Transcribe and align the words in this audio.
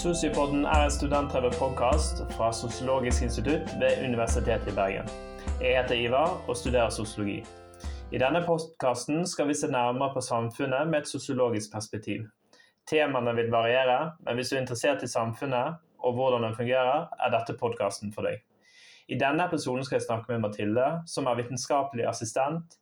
Sosiopodden 0.00 0.64
er 0.64 0.84
en 0.84 0.90
studentdrevet 0.90 1.56
podkast 1.58 2.22
fra 2.32 2.46
Sosiologisk 2.52 3.22
institutt 3.22 3.72
ved 3.80 3.98
Universitetet 4.04 4.68
i 4.72 4.74
Bergen. 4.74 5.08
Jeg 5.60 5.74
heter 5.76 5.94
Ivar 5.94 6.38
og 6.48 6.56
studerer 6.56 6.88
sosiologi. 6.90 7.42
I 8.12 8.20
denne 8.22 8.40
podkasten 8.46 9.26
skal 9.28 9.48
vi 9.48 9.54
se 9.54 9.68
nærmere 9.68 10.14
på 10.14 10.22
samfunnet 10.24 10.88
med 10.88 11.02
et 11.02 11.08
sosiologisk 11.08 11.72
perspektiv. 11.72 12.22
Temaene 12.88 13.34
vil 13.36 13.52
variere, 13.52 14.12
men 14.24 14.40
hvis 14.40 14.48
du 14.48 14.56
er 14.56 14.62
interessert 14.62 15.04
i 15.04 15.12
samfunnet 15.12 15.76
og 15.98 16.16
hvordan 16.16 16.48
det 16.48 16.56
fungerer, 16.56 17.04
er 17.20 17.36
dette 17.36 17.58
podkasten 17.60 18.12
for 18.16 18.24
deg. 18.24 18.40
I 19.08 19.20
denne 19.20 19.50
episoden 19.52 19.84
skal 19.84 20.00
jeg 20.00 20.08
snakke 20.08 20.32
med 20.32 20.46
Mathilde, 20.46 20.88
som 21.06 21.28
er 21.28 21.42
vitenskapelig 21.42 22.08
assistent 22.08 22.80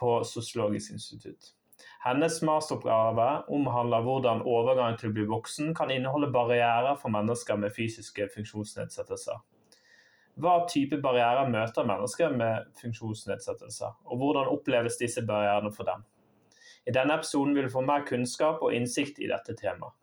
på 0.00 0.20
Sosiologisk 0.34 0.92
institutt. 1.00 1.54
Hennes 2.04 2.40
masteroppgave 2.42 3.28
omhandler 3.52 4.04
hvordan 4.06 4.42
overgangen 4.42 4.98
til 5.00 5.10
å 5.10 5.16
bli 5.16 5.26
voksen 5.30 5.72
kan 5.78 5.90
inneholde 5.94 6.32
barrierer 6.34 6.98
for 7.00 7.14
mennesker 7.14 7.60
med 7.62 7.74
fysiske 7.76 8.26
funksjonsnedsettelser. 8.34 9.40
Hva 10.42 10.54
type 10.70 10.96
barrierer 11.04 11.50
møter 11.52 11.86
mennesker 11.86 12.32
med 12.34 12.70
funksjonsnedsettelser, 12.80 13.98
og 14.08 14.22
hvordan 14.22 14.50
oppleves 14.50 14.96
disse 15.00 15.24
barrierene 15.28 15.72
for 15.74 15.88
dem? 15.88 16.06
I 16.88 16.94
denne 16.94 17.14
episoden 17.20 17.54
vil 17.54 17.68
du 17.68 17.74
få 17.74 17.84
mer 17.86 18.06
kunnskap 18.08 18.62
og 18.64 18.74
innsikt 18.74 19.20
i 19.22 19.28
dette 19.30 19.54
temaet. 19.58 19.94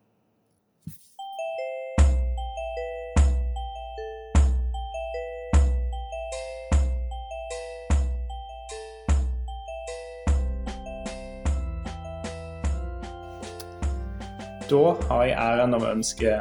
Da 14.70 14.92
har 15.10 15.24
jeg 15.26 15.34
æren 15.34 15.72
av 15.74 15.82
å 15.82 15.92
ønske 15.96 16.34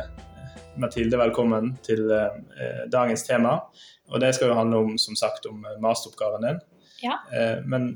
Mathilde 0.77 1.17
velkommen 1.17 1.71
til 1.87 2.11
eh, 2.13 2.83
dagens 2.93 3.23
tema. 3.25 3.55
Og 4.13 4.21
det 4.21 4.35
skal 4.37 4.51
jo 4.51 4.59
handle 4.59 4.83
om, 4.85 4.99
som 5.01 5.17
sagt, 5.17 5.47
om 5.49 5.63
eh, 5.65 5.79
masteroppgaven 5.81 6.45
din. 6.45 6.59
Ja. 7.07 7.17
Eh, 7.33 7.65
men 7.65 7.95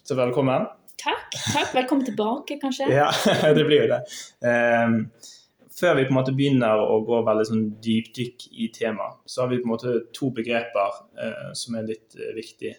så 0.00 0.16
velkommen. 0.16 0.64
Takk. 0.96 1.28
takk. 1.36 1.74
Velkommen 1.76 2.08
tilbake, 2.08 2.56
kanskje. 2.62 2.88
Ja, 3.02 3.10
det 3.52 3.66
blir 3.68 3.84
jo 3.84 3.92
det. 3.92 4.00
Eh, 4.48 5.28
før 5.76 6.00
vi 6.00 6.08
på 6.08 6.14
en 6.14 6.20
måte 6.22 6.36
begynner 6.40 6.80
å 6.80 7.02
gå 7.04 7.20
veldig 7.28 7.48
sånn 7.52 7.68
dypdykk 7.84 8.50
i 8.64 8.72
temaet, 8.80 9.20
så 9.28 9.44
har 9.44 9.52
vi 9.52 9.60
på 9.60 9.68
en 9.68 9.74
måte 9.74 9.96
to 10.16 10.32
begreper 10.40 11.00
eh, 11.20 11.48
som 11.52 11.76
er 11.76 11.88
litt 11.92 12.16
eh, 12.16 12.32
viktige. 12.38 12.78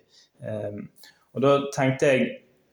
og 1.36 1.44
da 1.46 1.58
tenkte 1.76 2.08
jeg 2.10 2.30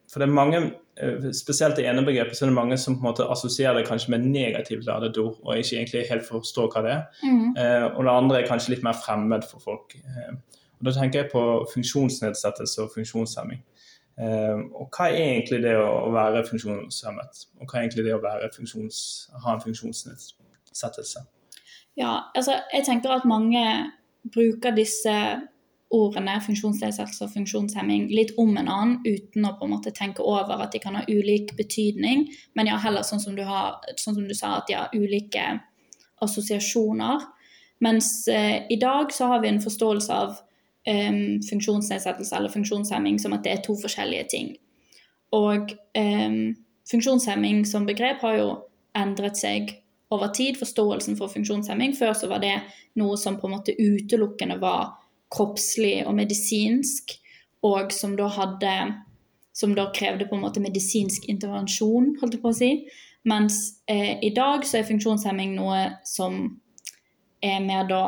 For 0.09 0.17
det 0.17 0.25
er 0.25 0.33
mange 0.33 0.59
Eh, 0.65 0.88
spesielt 1.33 1.77
det 1.77 1.85
ene 1.87 2.03
begrepet, 2.05 2.37
så 2.37 2.45
er 2.45 2.49
det 2.49 2.55
mange 2.57 2.77
som 2.77 2.95
på 2.95 3.03
en 3.03 3.09
måte 3.09 3.27
assosierer 3.31 3.77
det 3.77 3.87
kanskje 3.87 4.11
med 4.11 4.25
negativt 4.27 4.85
ladet 4.85 5.17
ord, 5.17 5.37
og 5.43 5.57
ikke 5.57 5.77
egentlig 5.77 6.05
helt 6.09 6.27
forstår 6.27 6.69
hva 6.73 6.83
det 6.83 6.91
er. 6.91 7.03
Mm. 7.23 7.55
Eh, 7.55 7.85
og 7.93 8.03
det 8.03 8.13
andre 8.13 8.41
er 8.41 8.47
kanskje 8.49 8.73
litt 8.75 8.83
mer 8.83 8.97
fremmed 9.05 9.47
for 9.47 9.63
folk. 9.63 9.95
Eh, 9.95 10.33
og 10.79 10.85
Da 10.85 10.95
tenker 10.95 11.21
jeg 11.21 11.31
på 11.31 11.43
funksjonsnedsettelse 11.73 12.83
og 12.83 12.91
funksjonshemming. 12.95 13.63
Eh, 14.19 14.57
og 14.75 14.89
hva 14.91 15.07
er 15.07 15.23
egentlig 15.23 15.61
det 15.63 15.75
å 15.79 16.11
være 16.11 16.43
funksjonshemmet? 16.47 17.45
Og 17.59 17.67
hva 17.67 17.79
er 17.79 17.87
egentlig 17.87 18.05
det 18.05 18.15
å 18.15 18.23
funksjons, 18.55 19.29
ha 19.43 19.53
en 19.55 19.63
funksjonsnedsettelse? 19.63 21.23
Ja, 21.99 22.19
altså 22.35 22.59
jeg 22.73 22.85
tenker 22.87 23.15
at 23.15 23.27
mange 23.27 23.63
bruker 24.33 24.75
disse 24.75 25.15
ordene 25.89 26.35
funksjonsnedsettelse 26.45 27.25
og 27.25 27.33
funksjonshemming 27.33 28.09
litt 28.13 28.35
om 28.37 28.51
en 28.57 28.69
annen, 28.69 28.99
uten 29.05 29.47
å 29.47 29.55
på 29.57 29.65
en 29.65 29.73
måte 29.73 29.93
tenke 29.95 30.21
over 30.21 30.61
at 30.61 30.75
de 30.75 30.81
kan 30.83 30.99
ha 30.99 31.01
ulik 31.09 31.55
betydning. 31.57 32.27
Men 32.53 32.69
ja, 32.69 32.77
heller 32.83 33.05
sånn 33.05 33.21
som 33.23 33.37
du, 33.37 33.41
har, 33.47 33.79
sånn 33.97 34.19
som 34.19 34.27
du 34.27 34.35
sa, 34.37 34.59
at 34.59 34.69
de 34.69 34.77
har 34.77 34.93
ulike 34.93 35.47
assosiasjoner. 36.21 37.25
Mens 37.81 38.27
eh, 38.27 38.67
i 38.69 38.77
dag 38.81 39.13
så 39.15 39.31
har 39.31 39.41
vi 39.41 39.49
en 39.49 39.61
forståelse 39.63 40.13
av 40.13 40.37
eh, 40.85 41.19
funksjonsnedsettelse 41.49 42.37
eller 42.37 42.53
funksjonshemming 42.53 43.19
som 43.23 43.33
at 43.33 43.47
det 43.47 43.55
er 43.55 43.65
to 43.65 43.77
forskjellige 43.79 44.29
ting. 44.35 44.53
Og 45.33 45.73
eh, 45.97 46.39
funksjonshemming 46.91 47.65
som 47.69 47.89
begrep 47.89 48.21
har 48.27 48.37
jo 48.37 48.49
endret 48.97 49.41
seg 49.41 49.73
over 50.13 50.29
tid, 50.33 50.57
forståelsen 50.57 51.17
for 51.17 51.33
funksjonshemming. 51.33 51.93
Før 51.97 52.13
så 52.17 52.29
var 52.29 52.41
det 52.45 52.55
noe 52.99 53.17
som 53.17 53.37
på 53.41 53.49
en 53.49 53.57
måte 53.57 53.77
utelukkende 53.77 54.57
var 54.61 54.97
kroppslig 55.33 56.03
og 56.07 56.15
medisinsk, 56.17 57.17
og 57.65 57.93
som 57.93 58.17
da 58.17 58.31
hadde 58.31 58.73
Som 59.59 59.73
da 59.75 59.89
krevde 59.91 60.23
på 60.23 60.37
en 60.37 60.43
måte 60.45 60.61
medisinsk 60.63 61.25
intervensjon, 61.27 62.13
holdt 62.21 62.37
jeg 62.37 62.39
på 62.39 62.51
å 62.53 62.55
si. 62.55 62.69
Mens 63.27 63.81
eh, 63.91 64.15
i 64.23 64.29
dag 64.31 64.63
så 64.63 64.77
er 64.79 64.85
funksjonshemming 64.87 65.57
noe 65.57 65.81
som 66.07 66.37
er 67.43 67.57
mer 67.65 67.89
da 67.89 68.03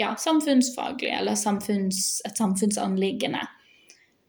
ja, 0.00 0.16
samfunnsfaglig, 0.18 1.12
eller 1.20 1.38
samfunns, 1.38 2.22
et 2.26 2.36
samfunnsanliggende. 2.40 3.44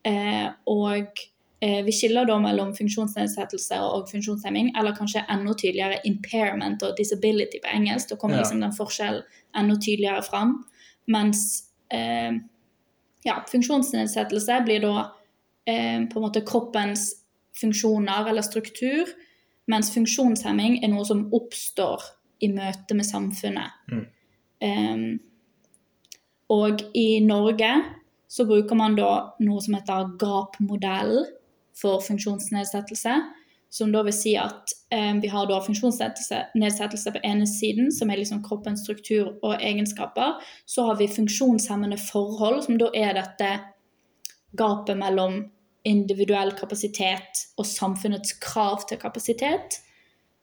Eh, 0.03 0.47
og 0.69 1.23
eh, 1.63 1.79
vi 1.85 1.93
skiller 1.95 2.27
da 2.27 2.37
mellom 2.43 2.73
funksjonsnedsettelse 2.77 3.79
og 3.85 4.09
funksjonshemming, 4.11 4.73
eller 4.77 4.97
kanskje 4.97 5.23
enda 5.31 5.55
tydeligere 5.55 6.01
impairment 6.05 6.83
og 6.83 6.97
disability 6.99 7.61
på 7.63 7.71
engelsk. 7.73 8.11
Da 8.11 8.19
kommer 8.19 8.37
ja. 8.37 8.45
liksom 8.45 8.61
den 8.61 8.75
forskjellen 8.75 9.23
enda 9.57 9.79
tydeligere 9.79 10.25
fram. 10.27 10.57
Mens 11.09 11.70
eh, 11.93 12.37
ja, 13.27 13.35
funksjonsnedsettelse 13.51 14.61
blir 14.65 14.85
da 14.85 14.95
eh, 15.65 15.99
på 16.09 16.19
en 16.19 16.25
måte 16.25 16.45
kroppens 16.47 17.11
funksjoner 17.59 18.29
eller 18.31 18.45
struktur, 18.45 19.09
mens 19.71 19.91
funksjonshemming 19.93 20.79
er 20.81 20.91
noe 20.91 21.05
som 21.07 21.27
oppstår 21.35 22.07
i 22.41 22.49
møte 22.51 22.97
med 22.97 23.07
samfunnet. 23.07 23.75
Mm. 23.91 24.05
Eh, 24.61 25.03
og 26.51 26.81
i 26.97 27.21
Norge 27.23 27.71
så 28.31 28.45
bruker 28.47 28.77
man 28.79 28.95
da 28.95 29.11
noe 29.43 29.61
som 29.63 29.75
heter 29.75 30.15
GAP-modell 30.19 31.21
for 31.77 32.03
funksjonsnedsettelse 32.03 33.15
som 33.71 33.91
da 33.91 34.01
vil 34.03 34.15
si 34.15 34.33
at 34.35 34.73
eh, 34.91 35.13
vi 35.23 35.29
har 35.31 35.47
da 35.47 35.61
funksjonsnedsettelse 35.63 37.13
på 37.15 37.21
ene 37.23 37.47
siden, 37.47 37.91
som 37.95 38.09
er 38.11 38.19
liksom 38.19 38.41
kroppens 38.43 38.83
struktur 38.83 39.29
og 39.39 39.63
egenskaper. 39.63 40.41
Så 40.65 40.89
har 40.89 40.99
vi 40.99 41.07
funksjonshemmende 41.07 41.99
forhold, 42.01 42.65
som 42.65 42.75
da 42.81 42.89
er 42.91 43.15
dette 43.15 43.51
gapet 44.59 44.99
mellom 44.99 45.39
individuell 45.87 46.51
kapasitet 46.59 47.45
og 47.55 47.65
samfunnets 47.65 48.35
krav 48.43 48.83
til 48.89 48.99
kapasitet. 48.99 49.79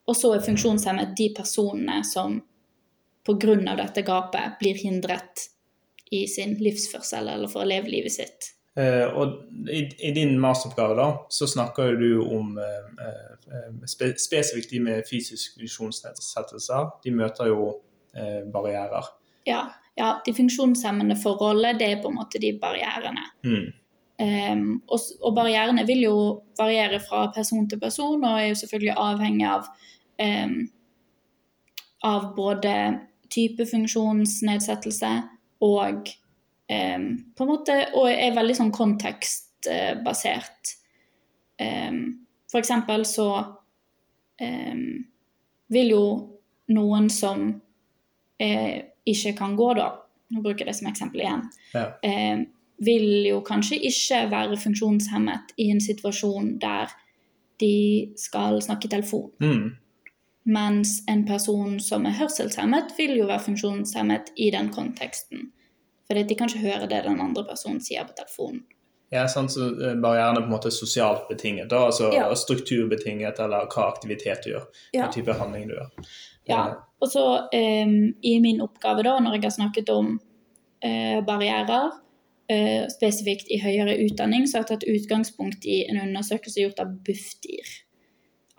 Og 0.08 0.16
så 0.16 0.32
er 0.32 0.48
funksjonshemmet 0.48 1.12
de 1.18 1.28
personene 1.36 2.00
som 2.08 2.40
pga. 3.28 3.76
dette 3.76 4.02
gapet 4.08 4.56
blir 4.58 4.80
hindret 4.80 5.50
i 6.10 6.24
sin 6.26 6.56
livsførsel 6.56 7.28
eller 7.28 7.52
for 7.52 7.60
å 7.60 7.68
leve 7.68 7.92
livet 7.92 8.16
sitt. 8.16 8.54
Uh, 8.78 9.06
og 9.18 9.32
i, 9.70 9.80
i, 9.98 10.12
din 10.14 10.36
masteroppgave 10.38 10.94
da, 10.98 11.08
så 11.34 11.48
snakker 11.50 11.96
du 11.98 12.20
om 12.22 12.52
uh, 12.60 13.08
uh, 13.48 13.72
spe, 13.90 14.12
spesifikt 14.20 14.70
de 14.70 14.82
med 14.84 15.08
fysisk 15.08 15.58
funksjonsnedsettelser. 15.58 16.92
De 17.04 17.14
møter 17.14 17.50
jo 17.50 17.76
barrierer. 18.50 19.04
Ja, 19.46 19.60
ja, 19.94 20.08
de 20.26 20.32
funksjonshemmende 20.34 21.14
forholdet, 21.22 21.76
det 21.78 21.90
er 21.92 22.00
på 22.02 22.10
en 22.10 22.16
måte 22.18 22.40
de 22.42 22.50
barrierene. 22.58 23.26
Mm. 23.46 23.68
Um, 24.18 24.64
og, 24.88 25.04
og, 25.20 25.34
barrierene 25.36 25.84
vil 25.86 26.00
jo 26.02 26.16
variere 26.58 26.98
fra 27.04 27.28
person 27.34 27.68
til 27.70 27.78
person, 27.78 28.24
og 28.24 28.40
er 28.40 28.48
jo 28.48 28.58
selvfølgelig 28.58 28.96
avhengig 28.96 29.46
av 29.46 29.68
um, 30.18 30.56
av 32.00 32.34
både 32.36 32.74
type 33.30 33.66
funksjonsnedsettelse 33.66 35.10
og 35.64 36.10
um, 36.68 37.06
på 37.36 37.44
en 37.44 37.50
måte, 37.50 37.76
og 37.96 38.10
er 38.10 38.36
veldig 38.36 38.56
sånn 38.58 38.74
kontekstbasert. 38.74 40.74
Um, 41.58 42.02
for 42.48 42.62
eksempel 42.62 43.04
så 43.08 43.28
um, 44.40 44.84
vil 45.72 45.92
jo 45.92 46.04
noen 46.72 47.08
som 47.12 47.48
eh, 48.38 48.84
ikke 49.08 49.34
kan 49.38 49.56
gå, 49.56 49.72
da, 49.78 49.90
nå 50.34 50.44
bruker 50.44 50.64
jeg 50.64 50.70
det 50.70 50.78
som 50.78 50.88
eksempel 50.90 51.24
igjen, 51.24 51.44
ja. 51.74 51.88
eh, 52.04 52.44
vil 52.84 53.26
jo 53.26 53.40
kanskje 53.46 53.80
ikke 53.88 54.22
være 54.30 54.58
funksjonshemmet 54.60 55.54
i 55.58 55.70
en 55.72 55.82
situasjon 55.82 56.56
der 56.62 56.92
de 57.58 58.14
skal 58.20 58.60
snakke 58.62 58.86
i 58.86 58.92
telefon. 58.92 59.30
Mm. 59.42 59.70
Mens 60.48 61.00
en 61.10 61.24
person 61.28 61.76
som 61.82 62.06
er 62.08 62.16
hørselshemmet, 62.20 62.94
vil 62.96 63.16
jo 63.18 63.26
være 63.28 63.48
funksjonshemmet 63.48 64.30
i 64.36 64.52
den 64.54 64.70
konteksten. 64.72 65.50
For 66.08 66.16
de 66.16 66.36
kan 66.36 66.48
ikke 66.48 66.64
høre 66.64 66.88
det 66.88 67.04
den 67.04 67.20
andre 67.20 67.44
personen 67.44 67.82
sier 67.84 68.06
på 68.08 68.16
telefonen. 68.16 68.64
Ja, 69.12 69.22
sant, 69.28 69.52
så 69.52 69.68
eh, 69.68 69.94
Barrierene 69.96 70.42
på 70.42 70.50
en 70.50 70.52
måte 70.52 70.72
sosialt 70.72 71.28
betinget, 71.30 71.70
da, 71.70 71.86
altså 71.88 72.10
ja. 72.12 72.26
strukturbetinget, 72.36 73.38
eller 73.40 73.68
hva 73.72 73.86
aktivitet 73.88 74.44
du 74.44 74.50
gjør. 74.52 74.66
Hva 74.96 75.08
type 75.12 75.36
handling 75.38 75.70
du 75.70 75.76
gjør. 75.78 76.10
Ja, 76.48 76.62
og 77.00 77.12
så 77.12 77.24
um, 77.52 77.96
i 78.24 78.34
min 78.44 78.60
oppgave, 78.64 79.04
da, 79.06 79.16
når 79.20 79.38
jeg 79.38 79.46
har 79.46 79.56
snakket 79.56 79.92
om 79.92 80.14
uh, 80.84 81.18
barrierer, 81.24 81.96
uh, 82.52 82.84
spesifikt 82.92 83.52
i 83.52 83.60
høyere 83.64 83.96
utdanning, 84.04 84.44
så 84.48 84.58
har 84.58 84.66
jeg 84.66 84.72
tatt 84.74 84.88
utgangspunkt 84.92 85.68
i 85.68 85.82
en 85.88 86.00
undersøkelse 86.04 86.64
gjort 86.64 86.80
av 86.84 86.92
Bufdir. 87.04 87.72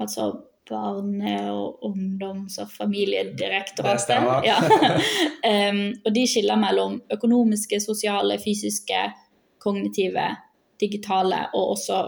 Altså 0.01 0.31
Barne-, 0.69 1.51
og 1.51 1.79
ungdoms- 1.89 2.59
og 2.61 2.69
familiedirektoratet. 2.71 4.45
Ja. 4.45 4.57
um, 5.71 5.81
og 6.05 6.13
de 6.15 6.27
skiller 6.27 6.55
mellom 6.61 7.01
økonomiske, 7.13 7.79
sosiale, 7.83 8.37
fysiske, 8.43 9.01
kognitive, 9.59 10.29
digitale 10.79 11.45
og 11.53 11.73
også 11.75 11.99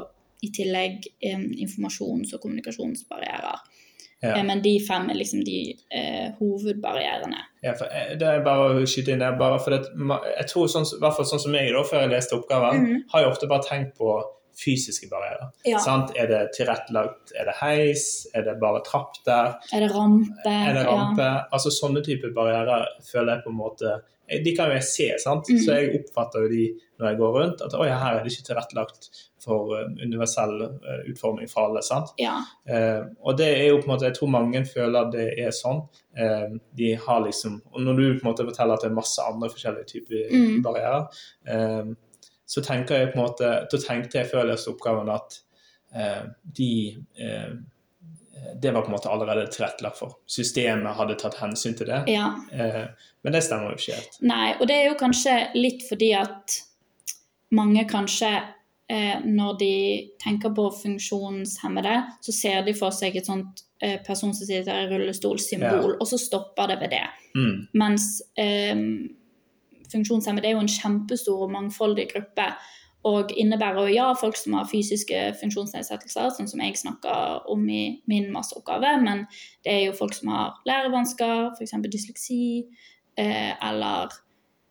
i 0.41 0.49
tillegg 0.55 1.05
um, 1.35 1.47
informasjons- 1.65 2.33
og 2.33 2.41
kommunikasjonsbarrierer. 2.41 3.59
Ja. 4.21 4.35
Eh, 4.37 4.43
Men 4.45 4.61
de 4.61 4.75
fem 4.85 5.09
er 5.09 5.17
liksom 5.17 5.41
de 5.45 5.73
uh, 5.97 6.27
hovedbarrierene. 6.37 7.39
Ja, 7.65 7.73
for 7.73 7.89
eh, 7.89 8.11
det 8.21 8.27
er 8.27 8.43
bare 8.45 8.67
å 8.69 8.83
skyte 8.85 9.15
inn 9.15 9.23
der, 9.23 9.33
bare 9.39 9.57
for 9.61 9.73
det, 9.73 9.87
jeg 10.37 10.45
tror 10.51 10.67
sånn, 10.69 10.85
hvert 11.01 11.17
fall 11.17 11.25
sånn 11.25 11.41
som 11.41 11.57
jeg 11.57 11.73
da, 11.73 11.81
før 11.89 12.03
jeg 12.05 12.11
leste 12.13 12.37
oppgaven, 12.37 12.83
Mhm. 12.83 12.99
har 13.13 13.23
jeg 13.25 13.31
ofte 13.31 13.49
bare 13.49 13.65
tenkt 13.65 13.97
på 13.97 14.19
fysiske 14.57 15.09
barrierer. 15.11 15.49
Ja. 15.65 15.79
Sant? 15.79 16.11
Er 16.19 16.27
det 16.27 16.41
tilrettelagt, 16.57 17.31
er 17.37 17.45
det 17.49 17.55
heis, 17.61 18.27
er 18.35 18.43
det 18.47 18.59
bare 18.61 18.83
trapp 18.85 19.19
der, 19.25 19.55
Er 19.73 19.79
det 19.85 19.91
rampe? 19.95 20.47
er 20.51 20.73
det 20.79 20.85
rampe? 20.87 21.29
Altså 21.53 21.71
sånne 21.71 22.03
type 22.05 22.33
barrierer 22.35 22.87
føler 23.11 23.35
jeg 23.37 23.43
på 23.45 23.49
en 23.53 23.57
måte, 23.61 23.95
eh, 24.27 24.43
de 24.43 24.55
kan 24.55 24.69
jo 24.69 24.77
jeg 24.79 24.83
se, 24.83 25.09
sant? 25.23 25.49
Mm. 25.49 25.59
Så 25.65 25.75
jeg 25.79 25.99
oppfatter 26.01 26.45
jo 26.45 26.49
de 26.53 26.65
når 27.01 27.07
jeg 27.09 27.17
går 27.17 27.31
rundt, 27.39 27.61
at 27.65 27.73
oi, 27.73 27.87
her 27.89 28.19
er 28.19 28.23
det 28.23 28.31
ikke 28.31 28.45
tilrettelagt 28.51 29.07
for 29.41 29.71
eh, 29.79 29.87
universell 30.05 30.53
eh, 30.61 31.01
utforming 31.09 31.49
for 31.49 31.65
alle, 31.69 31.81
sant? 31.81 32.11
Ja. 32.21 32.35
Eh, 32.69 33.01
og 33.25 33.37
det 33.39 33.47
er 33.57 33.67
jo 33.71 33.79
på 33.81 33.87
en 33.89 33.93
måte, 33.95 34.05
jeg 34.11 34.19
tror 34.19 34.29
mange 34.35 34.61
føler 34.69 35.09
det 35.11 35.27
er 35.41 35.49
sånn. 35.55 35.81
Eh, 36.15 36.53
de 36.77 36.93
har 37.07 37.23
liksom, 37.25 37.61
og 37.73 37.81
når 37.81 37.97
du 37.97 38.05
på 38.19 38.25
en 38.25 38.29
måte 38.33 38.45
forteller 38.45 38.77
at 38.77 38.85
det 38.85 38.91
er 38.91 38.99
masse 38.99 39.25
andre 39.25 39.49
forskjellige 39.49 39.89
typer 39.95 40.29
Mm. 40.31 40.61
barrierer, 40.61 41.07
eh, 41.47 41.93
så 42.51 42.63
tenker 42.65 42.99
jeg 42.99 43.11
på 43.13 43.19
en 43.19 43.25
måte, 43.25 43.49
da 43.71 43.79
tenkte 43.79 44.19
jeg 44.19 44.27
før 44.31 44.43
jeg 44.43 44.51
løste 44.51 44.73
oppgaven 44.73 45.11
at 45.13 45.37
eh, 45.95 46.23
de 46.57 46.71
eh, 47.15 47.53
det 48.61 48.71
var 48.73 48.81
på 48.81 48.89
en 48.89 48.95
måte 48.95 49.09
allerede 49.09 49.45
tilrettelagt 49.53 49.99
for. 50.01 50.17
Systemet 50.27 50.97
hadde 50.97 51.15
tatt 51.21 51.37
hensyn 51.39 51.77
til 51.77 51.87
det. 51.91 52.01
ja. 52.11 52.33
Eh, 52.51 52.83
men 53.21 53.35
det 53.35 53.43
stemmer 53.45 53.69
jo 53.69 53.77
ikke 53.77 53.99
helt. 53.99 54.17
Nei, 54.25 54.47
og 54.57 54.65
det 54.67 54.79
er 54.79 54.87
jo 54.89 54.97
kanskje 54.97 55.35
litt 55.53 55.85
fordi 55.85 56.09
at 56.17 56.55
mange 57.53 57.83
kanskje 57.89 58.31
eh, 58.89 59.21
når 59.23 59.57
de 59.61 59.75
tenker 60.23 60.55
på 60.57 60.67
funksjonshemmede, 60.81 61.95
så 62.25 62.35
ser 62.35 62.65
de 62.65 62.73
for 62.77 62.95
seg 62.95 63.19
et 63.19 63.29
sånt 63.29 63.61
eh, 63.79 63.99
person 64.03 64.33
som 64.33 64.47
sitter 64.47 64.87
i 64.87 64.89
rullestolsymbol, 64.89 65.99
og 65.99 66.09
så 66.09 66.19
stopper 66.19 66.73
det 66.73 66.79
ved 66.81 66.95
det. 66.97 67.05
Mm. 67.37 67.55
Mens 67.77 68.09
eh, 68.41 68.73
funksjonshemmede 69.91 70.49
er 70.49 70.55
jo 70.55 70.63
en 70.63 70.71
kjempestor 70.71 71.47
og 71.47 71.51
mangfoldig 71.55 72.07
gruppe. 72.13 72.47
Og 73.09 73.31
innebærer 73.33 73.87
jo 73.87 73.93
ja, 73.95 74.07
folk 74.13 74.37
som 74.37 74.53
har 74.59 74.67
fysiske 74.69 75.21
funksjonsnedsettelser, 75.39 76.27
sånn 76.35 76.49
som 76.49 76.61
jeg 76.61 76.77
snakker 76.77 77.47
om 77.49 77.63
i 77.65 77.83
min 78.09 78.27
masteroppgave, 78.33 78.91
men 79.01 79.23
det 79.65 79.73
er 79.73 79.79
jo 79.87 79.95
folk 79.97 80.13
som 80.13 80.29
har 80.29 80.59
lærevansker, 80.69 81.47
f.eks. 81.55 81.73
dysleksi, 81.89 82.43
eh, 83.17 83.55
eller 83.57 84.13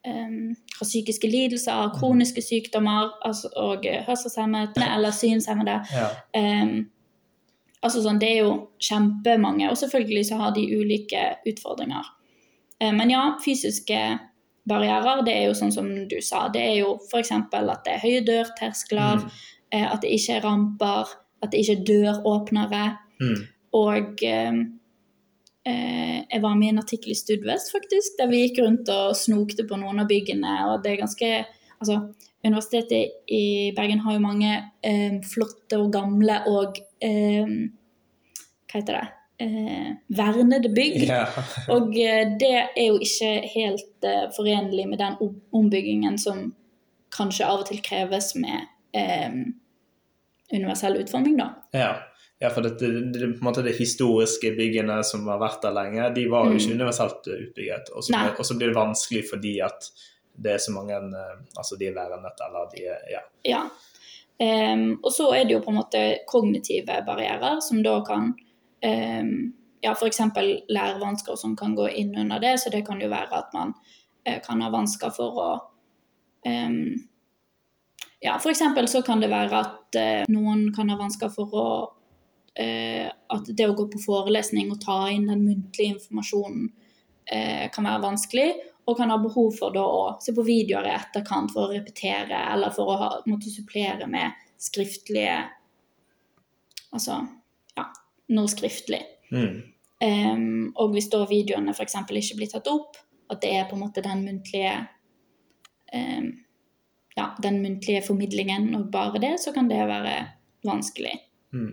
eh, 0.07 0.39
har 0.77 0.87
psykiske 0.87 1.27
lidelser, 1.27 1.91
kroniske 1.99 2.45
sykdommer 2.47 3.11
altså, 3.27 3.51
og 3.57 3.91
eh, 3.91 4.05
hørselshemmede 4.07 4.87
eller 4.87 5.11
synshemmede. 5.11 5.81
Ja. 5.91 6.09
Um, 6.39 6.87
altså 7.83 8.03
sånn, 8.05 8.23
Det 8.23 8.31
er 8.31 8.43
jo 8.45 8.57
kjempemange, 8.79 9.71
og 9.71 9.79
selvfølgelig 9.81 10.27
så 10.31 10.41
har 10.41 10.55
de 10.57 10.69
ulike 10.71 11.27
utfordringer. 11.51 12.15
Eh, 12.81 12.93
men 12.95 13.11
ja, 13.13 13.27
fysiske 13.45 14.01
barrierer, 14.69 15.23
det 15.25 15.35
er 15.35 15.47
jo 15.49 15.55
sånn 15.57 15.73
som 15.73 15.89
du 16.09 16.19
sa. 16.21 16.49
Det 16.53 16.61
er 16.63 16.77
jo 16.81 16.99
f.eks. 17.11 17.31
at 17.33 17.85
det 17.85 17.95
er 17.95 18.05
høye 18.05 18.21
dørterskler, 18.27 19.25
Mm. 19.25 19.31
eh, 19.73 19.87
at 19.93 20.01
det 20.03 20.11
ikke 20.11 20.37
er 20.37 20.43
ramper, 20.45 21.07
at 21.43 21.51
det 21.51 21.61
ikke 21.61 21.79
er 21.79 21.85
døråpnere. 21.89 22.85
Mm. 23.21 23.47
Og 23.73 24.23
eh, 24.23 24.53
eh, 25.67 26.19
jeg 26.31 26.43
var 26.43 26.55
med 26.57 26.67
i 26.67 26.71
en 26.75 26.79
artikkel 26.83 27.13
i 27.13 27.15
Studvest, 27.19 27.73
faktisk, 27.73 28.19
der 28.19 28.29
vi 28.29 28.47
gikk 28.49 28.59
rundt 28.65 28.89
og 28.89 29.17
snokte 29.17 29.67
på 29.69 29.77
noen 29.81 30.01
av 30.01 30.09
byggene. 30.09 30.57
og 30.71 30.83
det 30.83 30.93
er 30.93 31.03
ganske, 31.05 31.47
altså 31.81 32.01
Universitetet 32.43 33.11
i 33.29 33.71
Bergen 33.77 34.01
har 34.01 34.15
jo 34.15 34.21
mange 34.25 34.51
eh, 34.83 35.21
flotte 35.29 35.77
og 35.79 35.93
gamle 35.93 36.39
og 36.49 36.79
eh, 37.03 37.45
Hva 38.71 38.79
heter 38.81 38.97
det? 38.97 39.09
Eh, 39.41 39.93
vernede 40.07 40.69
bygg. 40.69 40.97
Ja. 41.09 41.23
Og 41.73 41.95
eh, 41.97 42.27
det 42.41 42.51
er 42.77 42.87
jo 42.91 42.99
ikke 43.01 43.31
helt 43.55 44.05
eh, 44.05 44.27
forenlig 44.37 44.85
med 44.91 45.01
den 45.01 45.17
ombyggingen 45.57 46.19
som 46.21 46.51
kanskje 47.17 47.47
av 47.49 47.63
og 47.63 47.71
til 47.71 47.81
kreves 47.85 48.35
med 48.37 48.69
eh, 48.93 49.33
universell 50.53 50.99
utforming, 51.01 51.39
da. 51.41 51.49
Ja. 51.73 51.91
ja, 52.43 52.51
for 52.53 52.67
det, 52.67 52.75
det, 52.83 52.91
det, 53.17 53.65
de 53.65 53.73
historiske 53.79 54.53
byggene 54.59 54.99
som 55.09 55.25
har 55.33 55.41
vært 55.41 55.65
der 55.65 55.73
lenge, 55.79 56.11
de 56.19 56.27
var 56.29 56.51
jo 56.51 56.59
ikke 56.59 56.75
Mm. 56.75 56.81
universelt 56.83 57.33
utbygget. 57.33 57.89
Og 57.97 58.05
så 58.05 58.59
blir 58.59 58.69
det 58.69 58.77
vanskelig 58.77 59.25
fordi 59.31 59.57
at 59.65 59.89
det 60.41 60.53
er 60.53 60.59
så 60.59 60.73
mange 60.73 60.95
eh, 60.97 61.39
Altså 61.57 61.77
de 61.81 61.89
er 61.89 61.97
vernet, 61.97 62.45
eller 62.47 62.69
de 62.77 62.85
er 62.85 63.09
Ja. 63.17 63.25
Ja. 63.45 63.63
Um, 64.41 65.01
og 65.05 65.13
så 65.13 65.27
er 65.37 65.45
det 65.45 65.53
jo 65.53 65.61
på 65.61 65.69
en 65.69 65.77
måte 65.77 66.01
kognitive 66.29 67.03
barrierer, 67.05 67.59
som 67.61 67.83
da 67.85 67.99
kan 68.05 68.31
Ja, 69.81 69.93
f.eks. 69.93 70.19
lærevansker 70.69 71.37
som 71.37 71.57
kan 71.57 71.75
gå 71.75 71.89
inn 71.89 72.15
under 72.19 72.41
det, 72.41 72.59
så 72.61 72.71
det 72.71 72.83
kan 72.87 73.01
jo 73.01 73.09
være 73.09 73.39
at 73.39 73.55
man 73.57 73.73
eh, 74.25 74.41
kan 74.45 74.61
ha 74.61 74.69
vansker 74.73 75.13
for 75.17 75.41
å 75.41 75.53
um, 76.47 76.83
Ja, 78.21 78.35
f.eks. 78.37 78.61
så 78.93 79.01
kan 79.03 79.23
det 79.23 79.31
være 79.33 79.63
at 79.63 79.97
eh, 79.97 80.27
noen 80.29 80.69
kan 80.77 80.93
ha 80.93 80.99
vansker 81.01 81.33
for 81.33 81.57
å 81.57 81.69
eh, 82.61 83.09
At 83.09 83.49
det 83.49 83.71
å 83.71 83.77
gå 83.79 83.89
på 83.89 84.03
forelesning 84.05 84.69
og 84.75 84.83
ta 84.85 85.07
inn 85.09 85.31
den 85.31 85.47
muntlige 85.47 85.97
informasjonen 85.97 86.71
kan 87.31 87.87
være 87.87 88.03
vanskelig 88.03 88.47
og 88.91 88.97
kan 88.99 89.13
ha 89.13 89.17
behov 89.23 89.53
for 89.55 89.71
da 89.71 89.85
å 89.87 90.01
se 90.19 90.33
på 90.35 90.43
videoer 90.43 90.89
i 90.89 90.95
etterkant 90.97 91.53
for 91.55 91.69
å 91.69 91.71
repetere, 91.71 92.41
eller 92.51 92.73
for 92.75 92.91
å 92.91 92.97
ha, 92.99 93.11
måtte 93.31 93.53
supplere 93.53 94.09
med 94.11 94.35
skriftlige 94.59 95.39
Altså, 96.91 97.21
ja, 97.77 97.85
noe 98.35 98.51
skriftlig. 98.51 99.01
Mm. 99.35 99.61
Um, 100.01 100.71
og 100.81 100.95
hvis 100.95 101.11
da 101.13 101.21
videoene 101.29 101.75
f.eks. 101.75 101.99
ikke 102.09 102.39
blir 102.39 102.51
tatt 102.51 102.69
opp, 102.73 102.97
at 103.31 103.43
det 103.43 103.53
er 103.55 103.69
på 103.69 103.77
en 103.77 103.85
måte 103.85 104.05
den 104.05 104.25
muntlige 104.27 104.79
um, 105.95 106.31
Ja, 107.19 107.33
den 107.43 107.59
muntlige 107.61 108.01
formidlingen 108.07 108.71
og 108.79 108.89
bare 108.91 109.21
det, 109.21 109.35
så 109.43 109.53
kan 109.53 109.69
det 109.69 109.83
være 109.87 110.15
vanskelig. 110.65 111.13
Mm. 111.53 111.73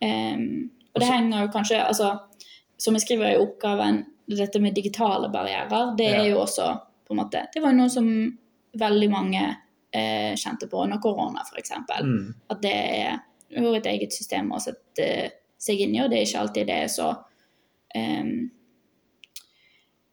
Um, 0.00 0.70
og 0.94 1.02
det 1.02 1.10
henger 1.10 1.42
jo 1.44 1.52
kanskje 1.52 1.82
Altså, 1.84 2.14
som 2.80 2.96
jeg 2.96 3.04
skriver 3.04 3.34
i 3.34 3.40
oppgaven, 3.42 4.04
dette 4.30 4.60
med 4.62 4.74
digitale 4.74 5.28
barrierer, 5.28 5.92
det 5.98 6.06
er 6.14 6.28
jo 6.30 6.40
også 6.40 6.70
på 7.06 7.12
en 7.12 7.18
måte 7.20 7.42
Det 7.52 7.60
var 7.60 7.74
jo 7.74 7.80
noe 7.82 7.90
som 7.92 8.06
veldig 8.78 9.08
mange 9.10 9.42
eh, 9.92 10.36
kjente 10.38 10.68
på 10.70 10.84
under 10.84 11.00
korona, 11.02 11.42
f.eks. 11.42 11.72
Mm. 12.02 12.34
At 12.48 12.62
det 12.62 12.72
er 12.72 13.18
jo 13.58 13.74
et 13.74 13.86
eget 13.90 14.14
system 14.14 14.52
å 14.54 14.60
sette 14.62 15.06
seg 15.60 15.82
inn 15.84 15.94
i, 15.96 16.02
og 16.02 16.10
det 16.10 16.20
er 16.20 16.28
ikke 16.28 16.42
alltid 16.44 16.68
det 16.70 16.76
er 16.84 16.90
så 16.92 17.08
um, 17.96 18.34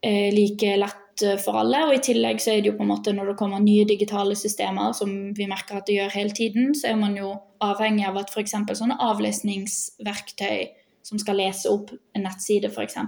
like 0.04 0.74
lett 0.78 1.24
eh, 1.26 1.38
for 1.42 1.60
alle. 1.62 1.84
Og 1.88 1.96
i 1.98 2.04
tillegg 2.10 2.42
så 2.44 2.54
er 2.54 2.62
det 2.62 2.72
jo 2.72 2.78
på 2.78 2.86
en 2.86 2.92
måte 2.92 3.14
når 3.16 3.32
det 3.32 3.38
kommer 3.40 3.64
nye 3.64 3.88
digitale 3.90 4.36
systemer, 4.40 4.94
som 4.98 5.14
vi 5.38 5.50
merker 5.50 5.80
at 5.80 5.88
det 5.90 5.98
gjør 6.00 6.16
hele 6.16 6.36
tiden, 6.38 6.76
så 6.78 6.92
er 6.92 7.00
man 7.00 7.18
jo 7.18 7.34
avhengig 7.64 8.06
av 8.08 8.20
at 8.22 8.34
f.eks. 8.34 8.58
sånne 8.78 9.00
avlesningsverktøy 9.08 10.68
som 11.08 11.20
skal 11.22 11.40
lese 11.40 11.72
opp 11.72 11.94
en 12.16 12.28
nettside, 12.28 12.72
f.eks., 12.74 13.00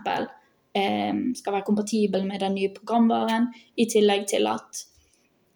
Um, 0.78 1.32
skal 1.34 1.56
være 1.56 1.66
kompatibel 1.66 2.28
med 2.30 2.44
den 2.44 2.54
nye 2.54 2.70
programvaren, 2.70 3.48
i 3.74 3.88
tillegg 3.90 4.28
til 4.30 4.46
at 4.48 4.84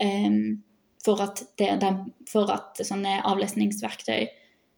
um, 0.02 0.64
for 1.06 1.22
at, 1.22 1.44
det, 1.60 1.92
for 2.32 2.50
at 2.50 2.82
sånne 2.82 3.20
avlesningsverktøy 3.30 4.26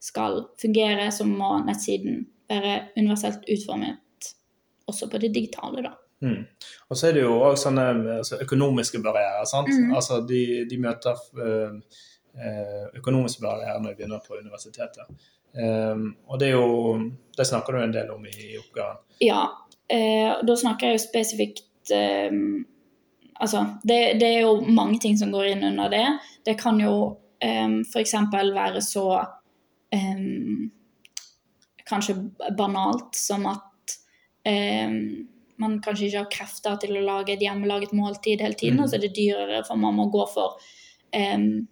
skal 0.06 0.44
fungere, 0.60 1.10
så 1.12 1.26
må 1.28 1.56
nettsiden 1.66 2.24
være 2.50 2.80
universelt 2.96 3.46
utformet 3.52 4.02
også 4.86 5.08
på 5.10 5.18
det 5.18 5.32
digitale, 5.34 5.82
da. 5.82 5.96
Mm. 6.24 6.44
Og 6.88 6.96
så 6.96 7.08
er 7.08 7.16
det 7.16 7.24
jo 7.26 7.34
òg 7.44 7.58
sånne 7.60 7.86
altså, 8.18 8.38
økonomiske 8.40 9.02
barrierer. 9.04 9.44
sant? 9.48 9.68
Mm. 9.68 9.94
Altså 9.98 10.22
de, 10.28 10.64
de 10.70 10.78
møter 10.80 11.18
øh, 11.36 11.74
øh, 12.38 12.84
økonomiske 13.00 13.42
barrierer 13.42 13.82
når 13.82 13.90
de 13.90 13.98
begynner 14.00 14.22
på 14.24 14.38
universitetet. 14.40 15.10
Um, 15.56 16.10
og 16.28 16.40
det 16.40 16.50
er 16.50 16.58
jo 16.58 16.98
Det 17.36 17.46
snakker 17.46 17.72
du 17.72 17.78
en 17.80 17.92
del 17.92 18.10
om 18.12 18.24
i, 18.26 18.56
oppgaven. 18.58 18.98
Ja, 19.24 19.46
eh, 19.88 20.34
da 20.44 20.56
snakker 20.56 20.90
jeg 20.90 20.98
jo 20.98 21.04
spesifikt 21.04 21.92
eh, 21.96 22.32
Altså, 23.40 23.62
det, 23.84 24.20
det 24.20 24.28
er 24.28 24.40
jo 24.44 24.60
mange 24.60 24.98
ting 25.00 25.16
som 25.18 25.32
går 25.32 25.50
inn 25.52 25.64
under 25.64 25.88
det. 25.92 26.04
Det 26.44 26.54
kan 26.60 26.80
jo 26.80 27.16
eh, 27.40 27.68
f.eks. 27.84 28.14
være 28.32 28.80
så 28.84 29.06
eh, 29.92 30.70
Kanskje 31.86 32.16
banalt 32.58 33.14
som 33.14 33.44
at 33.46 33.92
um, 34.42 35.28
man 35.62 35.76
kanskje 35.80 36.08
ikke 36.08 36.18
har 36.18 36.30
krefter 36.32 36.80
til 36.82 36.96
å 36.98 37.04
lage 37.06 37.36
et 37.36 37.44
hjemmelaget 37.44 37.92
måltid 37.94 38.42
hele 38.42 38.58
tiden, 38.58 38.80
Mm. 38.80 38.82
og 38.82 38.90
så 38.90 38.96
er 38.96 39.04
det 39.04 39.14
dyrere 39.14 39.64
for 39.64 39.76
man 39.76 39.94
må 39.94 40.10
gå 40.10 40.24
for 40.32 40.58
um, 41.14 41.68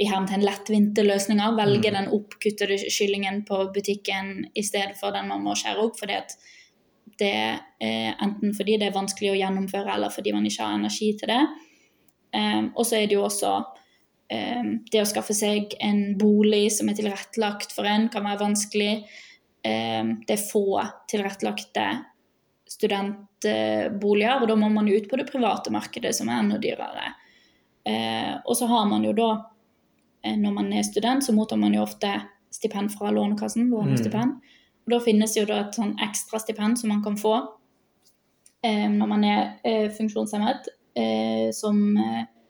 i 0.00 0.06
hermetegn 0.08 0.40
lettvinte 0.40 1.04
løsninger. 1.04 1.56
Velge 1.58 1.90
Mm. 1.90 1.94
den 1.98 2.08
oppkuttede 2.08 2.78
kyllingen 2.88 3.44
på 3.44 3.70
butikken 3.74 4.46
i 4.54 4.62
stedet 4.62 4.96
for 4.96 5.12
den 5.12 5.28
man 5.28 5.44
må 5.44 5.52
skjære 5.52 5.84
opp. 5.84 5.98
fordi 5.98 6.12
at 6.16 6.32
det 7.18 7.60
er 7.80 8.14
enten 8.22 8.54
fordi 8.54 8.78
det 8.78 8.88
er 8.88 8.98
vanskelig 8.98 9.30
å 9.32 9.40
gjennomføre, 9.40 9.94
eller 9.94 10.08
fordi 10.08 10.32
man 10.32 10.46
ikke 10.46 10.64
har 10.64 10.78
energi 10.78 11.18
til 11.18 11.28
det. 11.28 11.46
Um, 12.32 12.72
og 12.74 12.86
så 12.86 12.96
er 12.96 13.06
det 13.06 13.14
jo 13.14 13.24
også 13.24 13.56
um, 13.56 13.64
det 14.26 14.98
å 14.98 15.06
skaffe 15.06 15.34
seg 15.38 15.76
en 15.78 16.16
bolig 16.18 16.64
som 16.74 16.88
er 16.90 16.96
tilrettelagt 16.98 17.70
for 17.70 17.86
en, 17.86 18.08
kan 18.10 18.24
være 18.26 18.40
vanskelig. 18.40 19.04
Um, 19.62 20.16
det 20.26 20.34
er 20.34 20.42
få 20.42 20.80
tilrettelagte 21.10 21.84
studentboliger, 22.70 24.40
og 24.40 24.48
da 24.50 24.56
må 24.58 24.68
man 24.72 24.90
ut 24.90 25.08
på 25.08 25.18
det 25.18 25.28
private 25.30 25.72
markedet, 25.74 26.14
som 26.16 26.30
er 26.30 26.42
enda 26.42 26.58
dyrere. 26.62 27.12
Eh, 27.86 28.32
og 28.42 28.56
så 28.58 28.66
har 28.66 28.88
man 28.90 29.04
jo 29.06 29.12
da, 29.16 29.30
eh, 30.22 30.34
når 30.36 30.54
man 30.58 30.72
er 30.74 30.82
student, 30.86 31.24
så 31.24 31.34
mottar 31.34 31.60
man 31.62 31.74
jo 31.74 31.84
ofte 31.86 32.10
stipend 32.50 32.90
fra 32.92 33.12
Lånekassen, 33.14 33.70
lånestipend. 33.70 34.40
Og 34.86 34.94
da 34.94 35.00
finnes 35.02 35.36
jo 35.36 35.44
da 35.46 35.60
et 35.62 35.78
sånn 35.78 35.94
ekstra 36.02 36.40
stipend 36.42 36.78
som 36.80 36.90
man 36.94 37.04
kan 37.04 37.18
få 37.18 37.38
når 38.66 39.06
man 39.06 39.22
er 39.22 39.42
eh, 39.62 39.84
funksjonshemmet, 39.94 40.64
eh, 40.98 41.52
som 41.54 41.76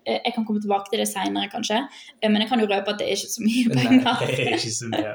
Jeg 0.06 0.32
kan 0.34 0.44
komme 0.46 0.60
tilbake 0.62 0.90
til 0.92 1.00
det 1.02 1.08
seinere, 1.10 1.48
kanskje, 1.50 1.80
eh, 2.20 2.30
men 2.30 2.42
jeg 2.44 2.48
kan 2.52 2.60
jo 2.62 2.68
røpe 2.70 2.92
at 2.92 3.00
det 3.00 3.08
er 3.08 3.16
ikke 3.18 3.32
så 3.32 3.42
mye 3.42 3.72
Nei, 3.74 3.82
penger. 3.82 4.20
det 4.26 4.36
er 4.46 4.52
ikke 4.58 4.74
så 4.76 4.90
mye. 4.92 5.14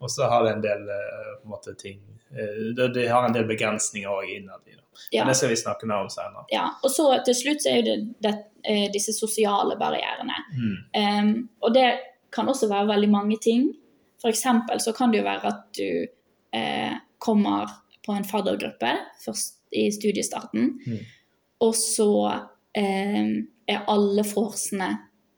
Og 0.00 0.10
så 0.10 0.28
har 0.32 0.44
det 0.46 0.54
en 0.56 0.64
del 0.64 0.88
eh, 0.94 1.28
på 1.42 1.44
en 1.48 1.52
måte, 1.54 1.74
ting 1.80 2.00
eh, 2.32 2.72
det, 2.78 3.04
har 3.10 3.26
en 3.28 3.36
del 3.36 3.46
begrensninger 3.50 4.08
òg 4.10 4.32
innad 4.38 4.62
i 4.66 4.74
det. 4.74 4.80
Men 5.18 5.28
det 5.28 5.36
skal 5.36 5.50
vi 5.50 5.56
snakke 5.60 5.86
mer 5.90 6.04
om 6.06 6.10
senere. 6.12 6.44
Ja, 6.54 6.68
og 6.82 6.90
så 6.94 7.08
til 7.26 7.34
slutt 7.36 7.62
så 7.64 7.70
er 7.72 7.80
jo 7.80 7.84
det, 7.88 7.96
det 8.24 8.34
eh, 8.64 8.84
disse 8.94 9.12
sosiale 9.16 9.76
barrierene. 9.80 10.36
Mm. 10.54 10.76
Um, 10.96 11.32
og 11.60 11.74
det 11.74 11.88
kan 12.34 12.48
også 12.48 12.68
være 12.70 12.88
veldig 12.94 13.10
mange 13.12 13.38
ting. 13.42 13.68
Eksempel 14.24 14.80
så 14.80 14.94
kan 14.96 15.10
det 15.12 15.18
jo 15.20 15.26
være 15.26 15.50
at 15.50 15.64
du 15.76 16.06
eh, 16.56 16.94
kommer 17.20 17.68
på 18.06 18.14
en 18.16 18.24
faddergruppe 18.24 18.92
først 19.24 19.58
i 19.74 19.88
studiestarten, 19.92 20.70
Mm. 20.86 20.98
og 21.66 21.74
så 21.74 22.08
eh, 22.76 23.28
er 23.68 23.84
alle 23.88 24.24
forsene 24.24 24.92